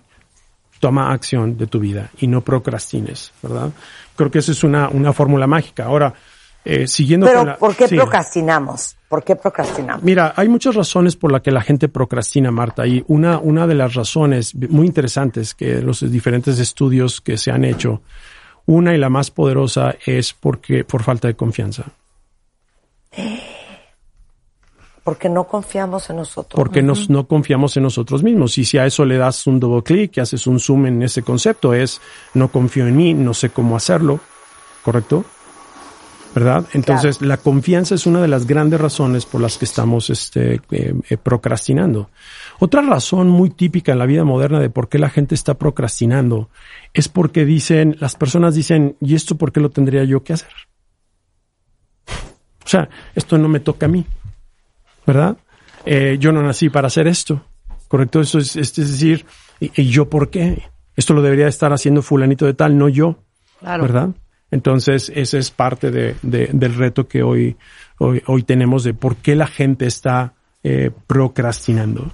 Toma 0.81 1.13
acción 1.13 1.57
de 1.57 1.67
tu 1.67 1.81
vida 1.81 2.11
y 2.19 2.27
no 2.27 2.43
procrastines, 2.43 3.33
¿verdad? 3.43 3.71
Creo 4.17 4.31
que 4.31 4.39
esa 4.39 4.53
es 4.53 4.65
una, 4.65 4.89
una 4.89 5.13
fórmula 5.13 5.47
mágica. 5.47 5.87
Ahora, 5.87 6.15
eh, 6.65 6.87
siguiendo 6.87 7.27
Pero, 7.27 7.41
con 7.41 7.49
la, 7.49 7.57
¿por 7.59 7.77
qué 7.77 7.89
procrastinamos? 7.89 8.97
¿Por 9.09 9.23
qué 9.23 9.37
procrastinamos? 9.37 10.03
Mira, 10.03 10.33
hay 10.35 10.49
muchas 10.49 10.75
razones 10.75 11.15
por 11.15 11.31
las 11.31 11.43
que 11.43 11.51
la 11.51 11.61
gente 11.61 11.89
procrastina, 11.89 12.51
Marta, 12.51 12.87
y 12.87 13.05
una, 13.09 13.39
una 13.39 13.67
de 13.67 13.75
las 13.75 13.95
razones 13.95 14.55
muy 14.55 14.87
interesantes 14.87 15.55
que 15.55 15.83
los 15.83 16.01
diferentes 16.11 16.59
estudios 16.59 17.21
que 17.21 17.37
se 17.37 17.51
han 17.51 17.65
hecho, 17.65 18.01
una 18.67 18.95
y 18.95 18.99
la 18.99 19.11
más 19.11 19.31
poderosa 19.31 19.95
es 20.07 20.33
porque 20.33 20.85
por 20.85 21.03
falta 21.03 21.29
de 21.29 21.35
confianza. 21.35 21.85
Porque 25.05 25.29
no 25.29 25.45
confiamos 25.45 26.09
en 26.09 26.17
nosotros. 26.17 26.57
Porque 26.57 26.83
nos, 26.83 27.11
no 27.11 27.29
confiamos 27.29 27.77
en 27.77 27.83
nosotros 27.85 28.23
mismos. 28.23 28.57
Y 28.57 28.65
si 28.65 28.79
a 28.79 28.87
eso 28.87 29.05
le 29.05 29.19
das 29.19 29.47
un 29.47 29.61
doble 29.61 29.83
clic 29.83 30.17
y 30.17 30.21
haces 30.21 30.47
un 30.47 30.59
zoom 30.59 30.87
en 30.87 31.03
ese 31.03 31.23
concepto, 31.23 31.75
es 31.75 32.01
no 32.33 32.49
confío 32.49 32.87
en 32.87 32.97
mí, 32.97 33.13
no 33.13 33.35
sé 33.35 33.51
cómo 33.51 33.77
hacerlo, 33.77 34.19
¿correcto? 34.83 35.25
¿verdad? 36.35 36.67
Entonces, 36.73 37.23
la 37.23 37.37
confianza 37.37 37.95
es 37.95 38.07
una 38.07 38.21
de 38.21 38.27
las 38.27 38.47
grandes 38.47 38.81
razones 38.81 39.25
por 39.25 39.41
las 39.41 39.57
que 39.57 39.67
estamos 39.67 40.11
este, 40.11 40.61
eh, 40.73 40.95
eh, 41.09 41.17
procrastinando. 41.17 42.11
Otra 42.59 42.83
razón 42.83 43.29
muy 43.29 43.51
típica 43.51 43.93
en 43.93 44.01
la 44.01 44.07
vida 44.07 44.25
moderna 44.25 44.59
de 44.59 44.69
por 44.69 44.89
qué 44.89 44.99
la 44.99 45.11
gente 45.11 45.37
está 45.37 45.55
procrastinando 45.55 46.51
es 46.93 47.09
porque 47.09 47.45
dicen, 47.45 47.97
las 48.01 48.17
personas 48.17 48.57
dicen, 48.57 48.97
¿y 49.01 49.15
esto 49.15 49.37
por 49.37 49.53
qué 49.53 49.61
lo 49.61 49.71
tendría 49.71 50.03
yo 50.03 50.25
que 50.25 50.33
hacer? 50.33 50.51
O 52.09 52.69
sea, 52.69 52.89
esto 53.15 53.39
no 53.39 53.49
me 53.49 53.61
toca 53.61 53.87
a 53.87 53.91
mí, 53.91 54.05
¿verdad? 55.07 55.37
Eh, 55.87 56.17
yo 56.19 56.33
no 56.33 56.43
nací 56.43 56.69
para 56.71 56.87
hacer 56.89 57.07
esto, 57.07 57.43
¿correcto? 57.89 58.21
Eso 58.21 58.39
es, 58.39 58.57
es 58.57 58.75
decir, 58.75 59.27
¿y, 59.61 59.71
¿y 59.83 59.87
yo 59.89 60.09
por 60.09 60.31
qué? 60.31 60.63
Esto 60.97 61.13
lo 61.15 61.23
debería 61.23 61.49
estar 61.49 61.73
haciendo 61.73 62.03
fulanito 62.03 62.47
de 62.47 62.55
tal, 62.55 62.79
no 62.79 62.89
yo, 62.89 63.19
Claro. 63.61 63.83
¿verdad? 63.83 64.09
Entonces, 64.51 65.11
ese 65.15 65.39
es 65.39 65.51
parte 65.51 65.91
de, 65.91 66.15
de- 66.23 66.49
del 66.53 66.75
reto 66.75 67.09
que 67.09 67.23
hoy, 67.23 67.57
hoy, 67.99 68.23
hoy 68.27 68.43
tenemos 68.45 68.85
de 68.85 68.95
por 68.95 69.17
qué 69.17 69.35
la 69.35 69.47
gente 69.49 69.87
está 69.87 70.35
eh, 70.63 70.91
procrastinando. 71.07 72.11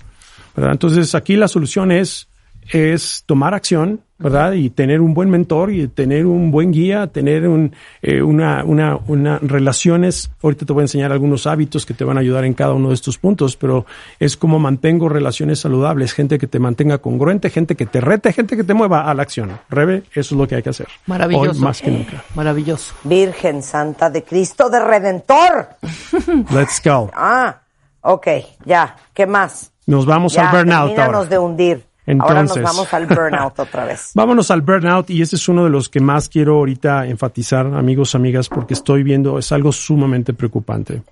¿verdad? 0.57 0.73
Entonces, 0.73 1.15
aquí 1.15 1.37
la 1.37 1.49
solución 1.49 1.93
es, 1.93 2.29
es 2.71 3.25
tomar 3.27 3.55
acción, 3.55 4.01
¿verdad? 4.19 4.53
Y 4.53 4.71
tener 4.71 5.01
un 5.01 5.15
buen 5.15 5.31
mentor 5.31 5.73
y 5.73 5.89
tener 5.89 6.27
un 6.27 6.51
buen 6.51 6.73
guía, 6.73 7.07
tener 7.07 7.49
un, 7.49 7.75
eh, 8.03 8.23
una, 8.23 8.65
una, 8.65 8.99
una 9.09 9.39
relaciones. 9.39 10.31
Ahorita 10.43 10.67
te 10.67 10.73
voy 10.73 10.83
a 10.83 10.85
enseñar 10.85 11.11
algunos 11.11 11.47
hábitos 11.47 11.87
que 11.87 11.95
te 11.95 12.05
van 12.05 12.17
a 12.19 12.21
ayudar 12.21 12.45
en 12.45 12.55
cada 12.55 12.75
uno 12.75 12.89
de 12.89 12.95
estos 12.95 13.19
puntos, 13.19 13.57
pero 13.57 13.87
es 14.19 14.37
como 14.37 14.59
mantengo 14.59 15.09
relaciones 15.09 15.61
saludables, 15.61 16.13
gente 16.13 16.39
que 16.39 16.47
te 16.47 16.59
mantenga 16.59 16.99
congruente, 16.99 17.51
gente 17.51 17.75
que 17.75 17.87
te 17.87 18.01
rete, 18.01 18.33
gente 18.33 18.57
que 18.57 18.65
te 18.65 18.75
mueva 18.75 19.11
a 19.11 19.15
la 19.15 19.23
acción. 19.23 19.59
Rebe, 19.69 20.03
eso 20.13 20.35
es 20.35 20.39
lo 20.39 20.47
que 20.47 20.57
hay 20.57 20.63
que 20.63 20.71
hacer. 20.71 20.89
Maravilloso. 21.07 21.51
Hoy 21.51 21.59
más 21.59 21.81
que 21.81 21.91
nunca. 21.91 22.23
Maravilloso. 22.35 22.95
Virgen 23.05 23.63
Santa 23.63 24.11
de 24.11 24.23
Cristo 24.23 24.69
de 24.69 24.81
Redentor. 24.81 25.71
Let's 26.53 26.81
go. 26.85 27.11
Ah, 27.15 27.63
ok, 28.03 28.27
ya. 28.65 28.97
¿Qué 29.15 29.27
más? 29.27 29.73
Nos 29.87 30.07
vamos 30.07 30.35
ya, 30.35 30.51
al 30.51 30.57
burnout 30.57 30.99
ahora. 30.99 31.25
de 31.25 31.39
hundir. 31.39 31.90
Ahora 32.19 32.43
nos 32.43 32.57
Entonces. 32.57 32.63
vamos 32.63 32.95
al 32.95 33.07
burnout 33.07 33.59
otra 33.59 33.85
vez. 33.85 34.11
Vámonos 34.15 34.51
al 34.51 34.63
burnout 34.63 35.11
y 35.11 35.23
ese 35.23 35.37
es 35.37 35.49
uno 35.49 35.65
de 35.65 35.71
los 35.71 35.89
que 35.89 36.01
más 36.01 36.29
quiero 36.29 36.57
ahorita 36.57 37.07
enfatizar, 37.07 37.67
amigos, 37.67 38.15
amigas, 38.15 38.49
porque 38.49 38.75
estoy 38.75 39.03
viendo, 39.03 39.39
es 39.39 39.53
algo 39.53 39.73
sumamente 39.73 40.33
preocupante. 40.35 41.03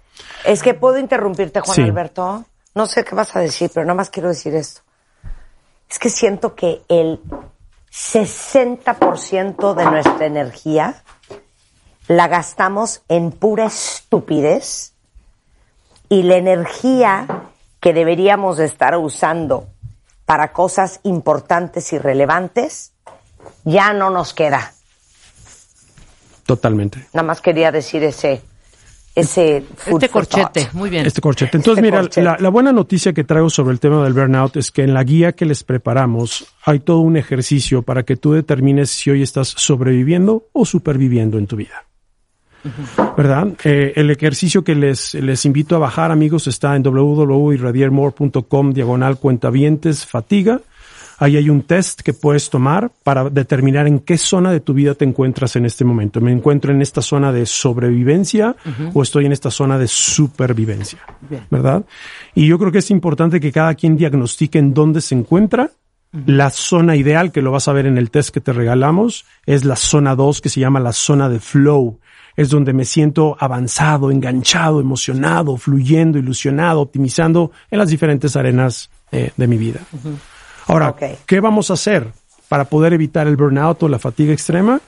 Es 0.44 0.62
que 0.62 0.74
puedo 0.74 0.98
interrumpirte, 0.98 1.60
Juan 1.60 1.74
Sí. 1.74 1.82
Alberto. 1.82 2.44
No 2.74 2.86
sé 2.86 3.04
qué 3.04 3.14
vas 3.14 3.34
a 3.36 3.40
decir, 3.40 3.70
pero 3.72 3.84
nada 3.86 3.96
más 3.96 4.10
quiero 4.10 4.28
decir 4.28 4.54
esto. 4.54 4.80
Es 5.90 5.98
que 5.98 6.10
siento 6.10 6.54
que 6.54 6.82
el 6.88 7.20
60% 7.90 9.74
de 9.74 9.84
nuestra 9.84 10.26
energía 10.26 10.94
la 12.08 12.28
gastamos 12.28 13.02
en 13.08 13.32
pura 13.32 13.66
estupidez 13.66 14.92
y 16.08 16.22
la 16.22 16.36
energía 16.36 17.26
que 17.80 17.92
deberíamos 17.92 18.56
de 18.56 18.64
estar 18.64 18.96
usando 18.96 19.68
para 20.28 20.52
cosas 20.52 21.00
importantes 21.04 21.90
y 21.94 21.98
relevantes 21.98 22.92
ya 23.64 23.94
no 23.94 24.10
nos 24.10 24.34
queda. 24.34 24.74
Totalmente. 26.44 26.98
Nada 27.14 27.26
más 27.26 27.40
quería 27.40 27.72
decir 27.72 28.02
ese 28.04 28.42
ese 29.14 29.64
food 29.76 29.94
Este 29.94 30.10
corchete, 30.10 30.60
thought. 30.64 30.74
muy 30.74 30.90
bien. 30.90 31.06
Este 31.06 31.22
corchete. 31.22 31.56
Entonces, 31.56 31.82
Este 31.82 31.90
mira, 31.90 32.02
corchete. 32.02 32.22
La, 32.22 32.36
la 32.38 32.50
buena 32.50 32.72
noticia 32.74 33.14
que 33.14 33.24
traigo 33.24 33.48
sobre 33.48 33.72
el 33.72 33.80
tema 33.80 34.04
del 34.04 34.12
burnout 34.12 34.58
es 34.58 34.70
que 34.70 34.82
en 34.82 34.92
la 34.92 35.02
guía 35.02 35.32
que 35.32 35.46
les 35.46 35.64
preparamos 35.64 36.46
hay 36.62 36.80
todo 36.80 36.98
un 36.98 37.16
ejercicio 37.16 37.80
para 37.80 38.02
que 38.02 38.16
tú 38.16 38.34
determines 38.34 38.90
si 38.90 39.10
hoy 39.10 39.22
estás 39.22 39.48
sobreviviendo 39.48 40.48
o 40.52 40.66
superviviendo 40.66 41.38
en 41.38 41.46
tu 41.46 41.56
vida. 41.56 41.87
¿Verdad? 43.16 43.48
Eh, 43.64 43.92
el 43.96 44.10
ejercicio 44.10 44.64
que 44.64 44.74
les, 44.74 45.14
les 45.14 45.44
invito 45.44 45.76
a 45.76 45.78
bajar, 45.78 46.10
amigos, 46.10 46.46
está 46.46 46.76
en 46.76 46.82
www.irradiermore.com 46.82 48.72
diagonal 48.72 49.18
cuentavientes 49.18 50.04
fatiga. 50.06 50.60
Ahí 51.20 51.36
hay 51.36 51.50
un 51.50 51.62
test 51.62 52.02
que 52.02 52.12
puedes 52.12 52.48
tomar 52.48 52.92
para 53.02 53.28
determinar 53.28 53.88
en 53.88 53.98
qué 53.98 54.16
zona 54.16 54.52
de 54.52 54.60
tu 54.60 54.72
vida 54.72 54.94
te 54.94 55.04
encuentras 55.04 55.56
en 55.56 55.66
este 55.66 55.84
momento. 55.84 56.20
¿Me 56.20 56.30
encuentro 56.30 56.72
en 56.72 56.80
esta 56.80 57.02
zona 57.02 57.32
de 57.32 57.44
sobrevivencia 57.44 58.54
o 58.94 59.02
estoy 59.02 59.26
en 59.26 59.32
esta 59.32 59.50
zona 59.50 59.78
de 59.78 59.88
supervivencia? 59.88 61.00
¿Verdad? 61.50 61.84
Y 62.36 62.46
yo 62.46 62.56
creo 62.58 62.70
que 62.70 62.78
es 62.78 62.90
importante 62.92 63.40
que 63.40 63.50
cada 63.50 63.74
quien 63.74 63.96
diagnostique 63.96 64.60
en 64.60 64.72
dónde 64.72 65.00
se 65.00 65.16
encuentra. 65.16 65.70
La 66.24 66.48
zona 66.48 66.96
ideal, 66.96 67.32
que 67.32 67.42
lo 67.42 67.50
vas 67.50 67.68
a 67.68 67.72
ver 67.74 67.84
en 67.84 67.98
el 67.98 68.10
test 68.10 68.30
que 68.30 68.40
te 68.40 68.54
regalamos, 68.54 69.26
es 69.44 69.66
la 69.66 69.76
zona 69.76 70.14
2, 70.14 70.40
que 70.40 70.48
se 70.48 70.60
llama 70.60 70.80
la 70.80 70.92
zona 70.92 71.28
de 71.28 71.38
flow. 71.38 71.98
Es 72.38 72.50
donde 72.50 72.72
me 72.72 72.84
siento 72.84 73.36
avanzado, 73.40 74.12
enganchado, 74.12 74.80
emocionado, 74.80 75.56
fluyendo, 75.56 76.18
ilusionado, 76.18 76.82
optimizando 76.82 77.50
en 77.68 77.80
las 77.80 77.88
diferentes 77.88 78.36
arenas 78.36 78.90
eh, 79.10 79.32
de 79.36 79.46
mi 79.48 79.56
vida. 79.56 79.80
Ahora. 80.68 80.94
¿qué 81.26 81.40
vamos 81.40 81.70
a 81.70 81.74
hacer 81.74 82.06
para 82.48 82.66
poder 82.66 82.92
evitar 82.92 83.26
el 83.26 83.36
burnout 83.36 83.82
o 83.82 83.88
la 83.88 83.98
fatiga 83.98 84.32
extrema? 84.32 84.80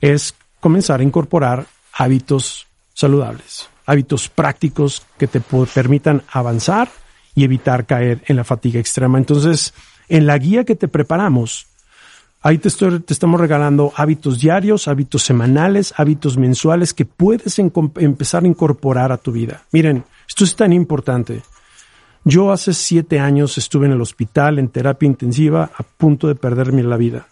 Es 0.00 0.34
comenzar 0.58 0.98
a 0.98 1.04
incorporar 1.04 1.66
hábitos 1.92 2.66
saludables, 2.92 3.70
hábitos 3.86 4.28
prácticos 4.28 5.06
que 5.16 5.28
te 5.28 5.40
permitan 5.40 6.22
avanzar 6.32 6.88
y 7.36 7.44
evitar 7.44 7.86
caer 7.86 8.24
en 8.26 8.34
la 8.34 8.42
fatiga 8.42 8.80
extrema. 8.80 9.18
Entonces, 9.18 9.74
en 10.08 10.26
la 10.26 10.38
guía 10.38 10.64
que 10.64 10.74
te 10.74 10.88
preparamos, 10.88 11.68
ahí 12.46 12.58
te, 12.58 12.68
estoy- 12.68 13.00
te 13.00 13.12
estamos 13.12 13.40
regalando 13.40 13.92
hábitos 13.96 14.38
diarios, 14.40 14.86
hábitos 14.88 15.22
semanales, 15.22 15.92
hábitos 15.96 16.36
mensuales 16.36 16.94
que 16.94 17.04
puedes 17.04 17.58
empezar 17.58 18.44
a 18.44 18.46
incorporar 18.46 19.10
a 19.12 19.16
tu 19.18 19.32
vida. 19.32 19.62
Miren, 19.72 20.04
esto 20.28 20.44
es 20.44 20.54
tan 20.54 20.72
importante. 20.72 21.42
Yo 22.24 22.52
hace 22.52 22.72
siete 22.74 23.18
años 23.20 23.56
estuve 23.58 23.86
en 23.86 23.92
el 23.92 24.00
hospital 24.00 24.58
en 24.58 24.68
terapia 24.68 25.06
intensiva 25.06 25.70
a 25.76 25.82
punto 25.82 26.28
de 26.28 26.34
perderme 26.34 26.82
la 26.82 26.96
vida. 26.96 27.26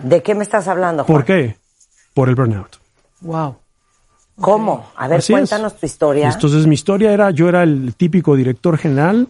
¿De 0.00 0.22
qué 0.22 0.34
me 0.34 0.42
estás 0.42 0.66
hablando, 0.68 1.04
Juan? 1.04 1.16
¿Por 1.18 1.24
qué? 1.24 1.56
Por 2.14 2.28
el 2.28 2.34
burnout. 2.34 2.76
Wow. 3.20 3.56
¿Cómo? 4.40 4.90
A 4.96 5.06
ver, 5.06 5.18
Así 5.18 5.32
es. 5.32 5.38
cuéntanos 5.38 5.76
tu 5.76 5.86
historia. 5.86 6.30
Entonces 6.30 6.66
mi 6.66 6.74
historia 6.74 7.12
era, 7.12 7.30
yo 7.30 7.48
era 7.48 7.62
el 7.62 7.94
típico 7.94 8.34
director 8.36 8.78
general, 8.78 9.28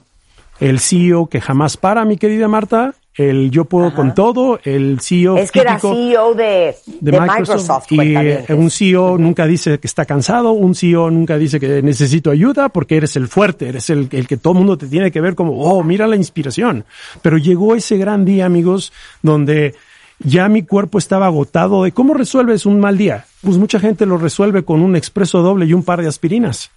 el 0.61 0.79
CEO 0.79 1.27
que 1.27 1.41
jamás 1.41 1.77
para, 1.77 2.05
mi 2.05 2.17
querida 2.17 2.49
Marta, 2.49 2.95
el 3.15 3.51
yo 3.51 3.65
puedo 3.65 3.93
con 3.93 4.15
todo, 4.15 4.61
el 4.63 5.01
CEO 5.01 5.37
es 5.37 5.51
que 5.51 5.61
era 5.61 5.79
CEO 5.79 6.35
de, 6.35 6.77
de, 6.87 7.11
de 7.11 7.21
Microsoft, 7.21 7.91
Microsoft. 7.91 7.93
y 7.93 8.17
eh, 8.17 8.45
un 8.51 8.71
CEO 8.71 9.19
nunca 9.19 9.47
dice 9.47 9.79
que 9.79 9.87
está 9.87 10.05
cansado, 10.05 10.53
un 10.53 10.75
CEO 10.75 11.11
nunca 11.11 11.37
dice 11.37 11.59
que 11.59 11.83
necesito 11.83 12.31
ayuda 12.31 12.69
porque 12.69 12.97
eres 12.97 13.17
el 13.17 13.29
fuerte, 13.29 13.69
eres 13.69 13.91
el, 13.91 14.09
el 14.13 14.27
que 14.29 14.37
todo 14.37 14.53
el 14.53 14.59
mundo 14.61 14.79
te 14.79 14.87
tiene 14.87 15.11
que 15.11 15.21
ver 15.21 15.35
como, 15.35 15.61
oh, 15.61 15.83
mira 15.83 16.07
la 16.07 16.17
inspiración. 16.17 16.85
Pero 17.21 17.37
llegó 17.37 17.75
ese 17.75 17.97
gran 17.97 18.25
día, 18.25 18.47
amigos, 18.47 18.93
donde 19.23 19.75
ya 20.21 20.49
mi 20.49 20.63
cuerpo 20.63 20.99
estaba 20.99 21.27
agotado 21.27 21.85
de 21.85 21.93
cómo 21.93 22.15
resuelves 22.15 22.67
un 22.67 22.79
mal 22.79 22.97
día. 22.97 23.25
Pues 23.43 23.57
mucha 23.57 23.81
gente 23.81 24.07
lo 24.07 24.19
resuelve 24.19 24.65
con 24.65 24.83
un 24.83 24.95
expreso 24.95 25.43
doble 25.43 25.67
y 25.67 25.73
un 25.73 25.83
par 25.83 26.01
de 26.03 26.09
aspirinas. 26.09 26.71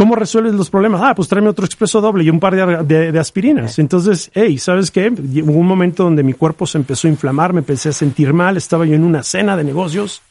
¿Cómo 0.00 0.14
resuelves 0.16 0.54
los 0.54 0.70
problemas? 0.70 1.02
Ah, 1.04 1.14
pues 1.14 1.28
tráeme 1.28 1.50
otro 1.50 1.66
expreso 1.66 2.00
doble 2.00 2.24
y 2.24 2.30
un 2.30 2.40
par 2.40 2.56
de, 2.56 2.84
de- 2.84 3.12
de 3.12 3.18
aspirinas. 3.18 3.78
Entonces, 3.78 4.30
hey, 4.32 4.56
¿sabes 4.56 4.90
qué? 4.90 5.10
Hubo 5.10 5.52
un 5.58 5.66
momento 5.66 6.04
donde 6.04 6.22
mi 6.22 6.32
cuerpo 6.32 6.66
se 6.66 6.78
empezó 6.78 7.06
a 7.06 7.10
inflamar, 7.10 7.52
me 7.52 7.58
empecé 7.58 7.90
a 7.90 7.92
sentir 7.92 8.32
mal, 8.32 8.56
estaba 8.56 8.86
yo 8.86 8.94
en 8.94 9.04
una 9.04 9.22
cena 9.22 9.58
de 9.58 9.64
negocios. 9.64 10.22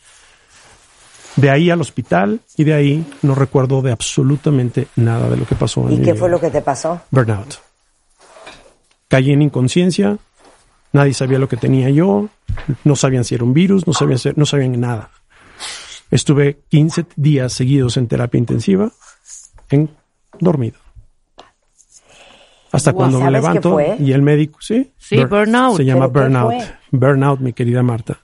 De 1.35 1.51
ahí 1.51 1.69
al 1.69 1.81
hospital 1.81 2.39
y 2.57 2.63
de 2.63 2.73
ahí 2.73 3.05
no 3.21 3.35
recuerdo 3.35 3.83
de 3.83 3.91
absolutamente 3.91 4.87
nada 4.95 5.29
de 5.29 5.37
lo 5.37 5.45
que 5.45 5.53
pasó. 5.53 5.87
en 5.87 5.93
¿Y 5.93 5.97
qué 5.97 6.01
vida. 6.13 6.15
fue 6.15 6.29
lo 6.29 6.39
que 6.39 6.49
te 6.49 6.61
pasó? 6.63 7.01
Burnout. 7.11 7.59
Caí 9.07 9.31
en 9.31 9.43
inconsciencia, 9.43 10.17
nadie 10.93 11.13
sabía 11.13 11.37
lo 11.37 11.47
que 11.47 11.57
tenía 11.57 11.91
yo, 11.91 12.27
no 12.83 12.95
sabían 12.95 13.23
si 13.23 13.35
era 13.35 13.43
un 13.43 13.53
virus, 13.53 13.85
no 13.85 13.93
sabían, 13.93 14.17
si- 14.17 14.31
no 14.35 14.47
sabían 14.47 14.79
nada. 14.81 15.11
Estuve 16.09 16.57
15 16.69 17.05
días 17.15 17.53
seguidos 17.53 17.97
en 17.97 18.07
terapia 18.07 18.39
intensiva, 18.39 18.91
en 19.69 19.89
dormido. 20.39 20.77
Hasta 22.71 22.93
cuando 22.93 23.17
me 23.19 23.25
¿sabes 23.25 23.37
qué 23.37 23.41
levanto 23.41 23.71
fue? 23.73 23.97
y 23.99 24.11
el 24.11 24.21
médico, 24.21 24.59
sí, 24.61 24.91
Sí, 24.97 25.23
burnout. 25.23 25.77
Se 25.77 25.85
llama 25.85 26.11
¿Pero 26.11 26.27
qué 26.27 26.33
burnout. 26.35 26.63
Burnout, 26.91 27.39
mi 27.39 27.53
querida 27.53 27.81
Marta. 27.81 28.19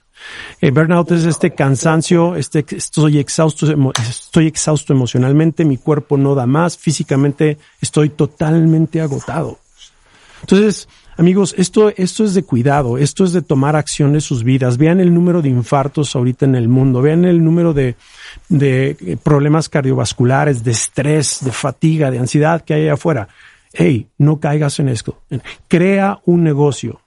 El 0.61 0.71
burnout 0.71 1.11
es 1.11 1.25
este 1.25 1.51
cansancio, 1.51 2.35
este, 2.35 2.65
estoy 2.69 3.17
exhausto, 3.17 3.67
estoy 4.07 4.47
exhausto 4.47 4.93
emocionalmente, 4.93 5.65
mi 5.65 5.77
cuerpo 5.77 6.17
no 6.17 6.35
da 6.35 6.45
más, 6.45 6.77
físicamente 6.77 7.57
estoy 7.81 8.09
totalmente 8.09 9.01
agotado. 9.01 9.59
Entonces, 10.41 10.87
amigos, 11.17 11.55
esto, 11.57 11.89
esto 11.95 12.23
es 12.23 12.33
de 12.33 12.43
cuidado, 12.43 12.97
esto 12.97 13.23
es 13.23 13.33
de 13.33 13.41
tomar 13.41 13.75
acción 13.75 14.15
en 14.15 14.21
sus 14.21 14.43
vidas. 14.43 14.77
Vean 14.77 14.99
el 14.99 15.13
número 15.13 15.41
de 15.41 15.49
infartos 15.49 16.15
ahorita 16.15 16.45
en 16.45 16.55
el 16.55 16.67
mundo, 16.67 17.01
vean 17.01 17.25
el 17.25 17.43
número 17.43 17.73
de, 17.73 17.95
de 18.49 18.97
eh, 18.99 19.17
problemas 19.21 19.69
cardiovasculares, 19.69 20.63
de 20.63 20.71
estrés, 20.71 21.39
de 21.43 21.51
fatiga, 21.51 22.11
de 22.11 22.19
ansiedad 22.19 22.61
que 22.61 22.73
hay 22.73 22.83
allá 22.83 22.93
afuera. 22.93 23.27
Hey, 23.73 24.07
no 24.17 24.39
caigas 24.39 24.79
en 24.79 24.89
esto. 24.89 25.21
Crea 25.67 26.19
un 26.25 26.43
negocio. 26.43 27.01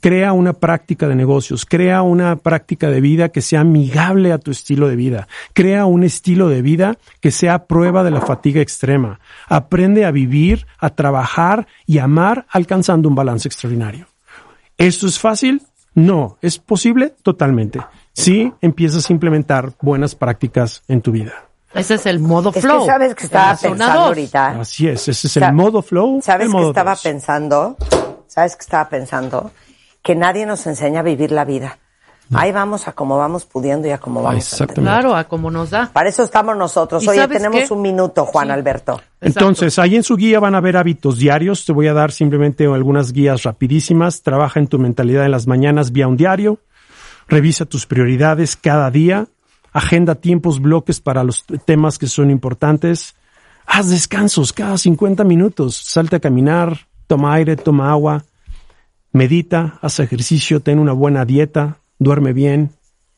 Crea 0.00 0.32
una 0.32 0.54
práctica 0.54 1.06
de 1.08 1.14
negocios, 1.14 1.66
crea 1.66 2.00
una 2.02 2.36
práctica 2.36 2.88
de 2.88 3.00
vida 3.02 3.28
que 3.28 3.42
sea 3.42 3.60
amigable 3.60 4.32
a 4.32 4.38
tu 4.38 4.50
estilo 4.50 4.88
de 4.88 4.96
vida, 4.96 5.28
crea 5.52 5.84
un 5.84 6.04
estilo 6.04 6.48
de 6.48 6.62
vida 6.62 6.96
que 7.20 7.30
sea 7.30 7.66
prueba 7.66 8.02
de 8.02 8.10
la 8.10 8.22
fatiga 8.22 8.62
extrema. 8.62 9.20
Aprende 9.46 10.06
a 10.06 10.10
vivir, 10.10 10.66
a 10.78 10.90
trabajar 10.90 11.66
y 11.86 11.98
amar 11.98 12.46
alcanzando 12.50 13.08
un 13.10 13.14
balance 13.14 13.46
extraordinario. 13.46 14.06
¿Esto 14.78 15.06
es 15.06 15.18
fácil? 15.18 15.60
No. 15.94 16.38
¿Es 16.40 16.58
posible? 16.58 17.14
Totalmente. 17.22 17.80
Si 18.14 18.50
empiezas 18.62 19.10
a 19.10 19.12
implementar 19.12 19.72
buenas 19.82 20.14
prácticas 20.14 20.82
en 20.88 21.02
tu 21.02 21.12
vida. 21.12 21.32
Ese 21.74 21.94
es 21.96 22.06
el 22.06 22.20
modo 22.20 22.50
Es 22.54 22.62
flow. 22.62 22.80
que 22.80 22.86
sabes 22.86 23.14
que 23.14 23.24
estaba 23.26 23.54
pensando 23.56 24.00
ahorita. 24.00 24.60
Así 24.60 24.88
es, 24.88 25.06
ese 25.08 25.26
es 25.26 25.32
Sa- 25.34 25.48
el 25.48 25.54
modo 25.54 25.82
flow. 25.82 26.20
¿Sabes 26.22 26.46
el 26.46 26.52
modo 26.52 26.68
estaba 26.70 26.92
dos. 26.92 27.02
pensando? 27.02 27.76
¿Sabes 28.26 28.56
qué 28.56 28.62
estaba 28.62 28.88
pensando? 28.88 29.50
Que 30.02 30.14
nadie 30.14 30.46
nos 30.46 30.66
enseña 30.66 31.00
a 31.00 31.02
vivir 31.02 31.32
la 31.32 31.44
vida. 31.44 31.78
Ahí 32.32 32.52
vamos 32.52 32.86
a 32.86 32.92
como 32.92 33.18
vamos 33.18 33.44
pudiendo 33.44 33.88
y 33.88 33.90
a 33.90 33.98
como 33.98 34.22
vamos. 34.22 34.44
Exactamente. 34.52 34.82
Claro, 34.82 35.16
a 35.16 35.24
como 35.24 35.50
nos 35.50 35.70
da. 35.70 35.90
Para 35.92 36.08
eso 36.08 36.22
estamos 36.22 36.56
nosotros. 36.56 37.02
¿Y 37.02 37.08
Oye, 37.08 37.18
sabes 37.22 37.38
tenemos 37.38 37.60
qué? 37.66 37.74
un 37.74 37.82
minuto, 37.82 38.24
Juan 38.24 38.46
Sí. 38.46 38.52
Alberto. 38.52 39.00
Entonces, 39.20 39.80
ahí 39.80 39.96
en 39.96 40.04
su 40.04 40.14
guía 40.16 40.38
van 40.38 40.54
a 40.54 40.60
ver 40.60 40.76
hábitos 40.76 41.18
diarios. 41.18 41.64
Te 41.64 41.72
voy 41.72 41.88
a 41.88 41.92
dar 41.92 42.12
simplemente 42.12 42.66
algunas 42.66 43.12
guías 43.12 43.42
rapidísimas. 43.42 44.22
Trabaja 44.22 44.60
en 44.60 44.68
tu 44.68 44.78
mentalidad 44.78 45.24
en 45.24 45.32
las 45.32 45.48
mañanas 45.48 45.90
vía 45.90 46.06
un 46.06 46.16
diario. 46.16 46.58
Revisa 47.26 47.64
tus 47.64 47.86
prioridades 47.86 48.54
cada 48.54 48.92
día. 48.92 49.26
Agenda 49.72 50.14
tiempos, 50.14 50.60
bloques 50.60 51.00
para 51.00 51.24
los 51.24 51.44
temas 51.64 51.98
que 51.98 52.06
son 52.06 52.30
importantes. 52.30 53.16
Haz 53.66 53.90
descansos 53.90 54.52
cada 54.52 54.78
50 54.78 55.24
minutos. 55.24 55.76
Salte 55.76 56.14
a 56.16 56.20
caminar, 56.20 56.86
toma 57.08 57.34
aire, 57.34 57.56
toma 57.56 57.90
agua. 57.90 58.22
Medita, 59.12 59.78
haz 59.82 59.98
ejercicio, 60.00 60.60
ten 60.60 60.78
una 60.78 60.92
buena 60.92 61.24
dieta, 61.24 61.78
duerme 61.98 62.32
bien. 62.32 62.70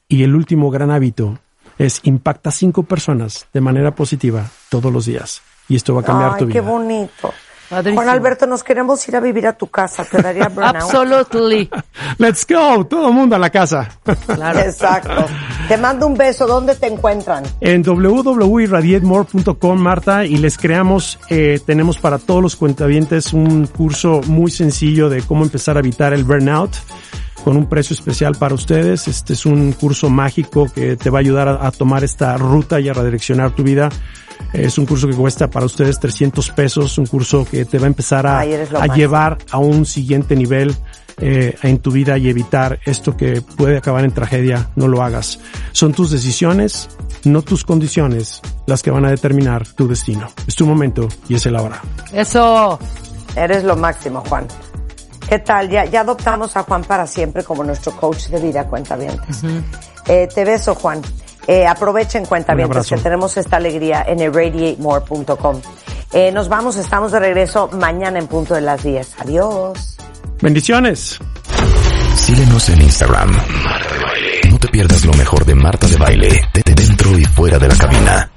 Y 0.09 0.23
el 0.25 0.35
último 0.35 0.71
gran 0.71 0.91
hábito 0.91 1.39
es 1.79 2.01
impacta 2.05 2.51
a 2.51 2.53
cinco 2.53 2.83
personas 2.83 3.47
de 3.53 3.61
manera 3.61 3.95
positiva 3.95 4.51
todos 4.69 4.93
los 4.93 5.07
días. 5.07 5.43
Y 5.69 5.77
esto 5.77 5.95
va 5.95 6.01
a 6.03 6.05
cambiar 6.05 6.33
Ay, 6.35 6.39
tu 6.41 6.47
qué 6.49 6.61
vida. 6.61 6.71
bonito. 6.71 7.33
Padrísimo. 7.73 8.03
Juan 8.03 8.15
Alberto, 8.15 8.47
nos 8.47 8.63
queremos 8.63 9.09
ir 9.09 9.17
a 9.17 9.21
vivir 9.21 9.47
a 9.47 9.55
tu 9.55 9.69
casa. 9.69 10.05
¿Te 10.05 10.21
daría 10.21 10.49
burnout? 10.55 10.77
Absolutely. 10.77 11.71
Let's 12.19 12.47
go, 12.47 12.85
todo 12.85 13.09
el 13.09 13.15
mundo 13.15 13.35
a 13.35 13.39
la 13.39 13.49
casa. 13.49 13.89
Claro. 14.27 14.59
Exacto. 14.61 15.25
Te 15.69 15.79
mando 15.79 16.07
un 16.07 16.15
beso. 16.15 16.47
¿Dónde 16.47 16.75
te 16.75 16.87
encuentran? 16.87 17.45
en 17.61 17.83
www.irradiatemore.com, 17.83 19.79
Marta, 19.79 20.27
y 20.27 20.37
les 20.37 20.59
creamos, 20.59 21.19
eh, 21.31 21.61
tenemos 21.65 21.97
para 21.99 22.19
todos 22.19 22.43
los 22.43 22.57
cuentavientes 22.57 23.33
un 23.33 23.67
curso 23.67 24.21
muy 24.27 24.51
sencillo 24.51 25.09
de 25.09 25.23
cómo 25.23 25.43
empezar 25.43 25.79
a 25.79 25.81
evitar 25.81 26.13
el 26.13 26.25
burnout 26.25 26.73
con 27.45 27.57
un 27.57 27.69
precio 27.69 27.95
especial 27.95 28.35
para 28.37 28.55
ustedes. 28.55 29.09
Este 29.09 29.33
es 29.33 29.47
un 29.47 29.73
curso 29.73 30.11
mágico 30.11 30.71
que 30.73 30.97
te 30.97 31.11
va 31.11 31.19
a 31.19 31.21
ayudar 31.21 31.49
a, 31.49 31.67
a 31.67 31.71
tomar 31.71 32.05
esta 32.05 32.37
ruta 32.37 32.81
y 32.81 32.89
a 32.89 32.93
redireccionar 32.93 33.53
tu 33.53 33.63
vida. 33.63 33.91
Es 34.53 34.77
un 34.77 34.87
curso 34.87 35.09
que 35.09 35.15
cuesta 35.15 35.49
para 35.49 35.67
ustedes 35.67 35.99
300 35.99 36.51
pesos, 36.51 36.99
un 36.99 37.07
curso 37.07 37.47
que 37.51 37.65
te 37.65 37.79
va 37.79 37.85
a 37.85 37.87
empezar 37.87 38.27
a, 38.27 38.45
llevar 38.95 39.39
a 39.51 39.59
un 39.59 39.87
siguiente 39.87 40.37
nivel 40.37 40.75
eh, 41.19 41.57
en 41.63 41.79
tu 41.79 41.91
vida 41.91 42.19
y 42.19 42.29
evitar 42.29 42.79
esto 42.85 43.17
que 43.17 43.41
puede 43.41 43.79
acabar 43.79 44.05
en 44.05 44.13
tragedia. 44.13 44.69
No 44.77 44.89
lo 44.89 45.03
hagas. 45.03 45.41
Son 45.73 45.93
tus 45.93 46.11
decisiones, 46.11 46.89
no 47.25 47.43
tus 47.43 47.65
condiciones, 47.65 48.43
las 48.67 48.83
que 48.83 48.91
van 48.91 49.07
a 49.07 49.11
determinar 49.11 49.67
tu 49.67 49.89
destino. 49.89 50.29
Es 50.47 50.55
tu 50.55 50.67
momento 50.67 51.09
y 51.29 51.35
es 51.37 51.47
el 51.47 51.57
ahora. 51.57 51.81
Eso. 52.13 52.79
Eres 53.35 53.65
lo 53.65 53.77
máximo, 53.77 54.23
Juan. 54.29 54.47
¿Qué 55.29 55.39
tal? 55.39 55.69
Ya, 55.69 55.85
ya 55.85 56.01
adoptamos 56.01 56.57
a 56.57 56.63
Juan 56.63 56.85
para 56.85 57.07
siempre 57.07 57.45
como 57.45 57.65
nuestro 57.65 57.93
coach 57.93 58.27
de 58.29 58.41
vida, 58.41 58.67
cuentavientes. 58.67 59.43
Eh, 60.07 60.29
te 60.33 60.45
beso, 60.45 60.75
Juan. 60.75 61.01
Eh, 61.47 61.67
aprovechen, 61.67 62.25
abrazo. 62.31 62.95
que 62.95 63.03
tenemos 63.03 63.37
esta 63.37 63.57
alegría 63.57 64.05
en 64.07 64.21
irradiatemore.com. 64.21 65.61
Eh, 66.13 66.31
nos 66.31 66.49
vamos, 66.49 66.77
estamos 66.77 67.11
de 67.13 67.19
regreso 67.19 67.69
mañana 67.73 68.19
en 68.19 68.27
punto 68.27 68.55
de 68.55 68.61
las 68.61 68.83
10. 68.83 69.21
Adiós. 69.21 69.97
Bendiciones. 70.41 71.19
Síguenos 72.15 72.69
en 72.69 72.83
Instagram. 72.83 73.31
Marta 73.65 73.95
de 73.95 74.05
Baile. 74.05 74.41
No 74.51 74.59
te 74.59 74.69
pierdas 74.69 75.05
lo 75.05 75.15
mejor 75.15 75.45
de 75.45 75.55
Marta 75.55 75.87
de 75.87 75.97
Baile, 75.97 76.49
de 76.53 76.63
de 76.63 76.75
dentro 76.75 77.19
y 77.19 77.25
fuera 77.25 77.59
de 77.59 77.69
la 77.69 77.77
cabina. 77.77 78.31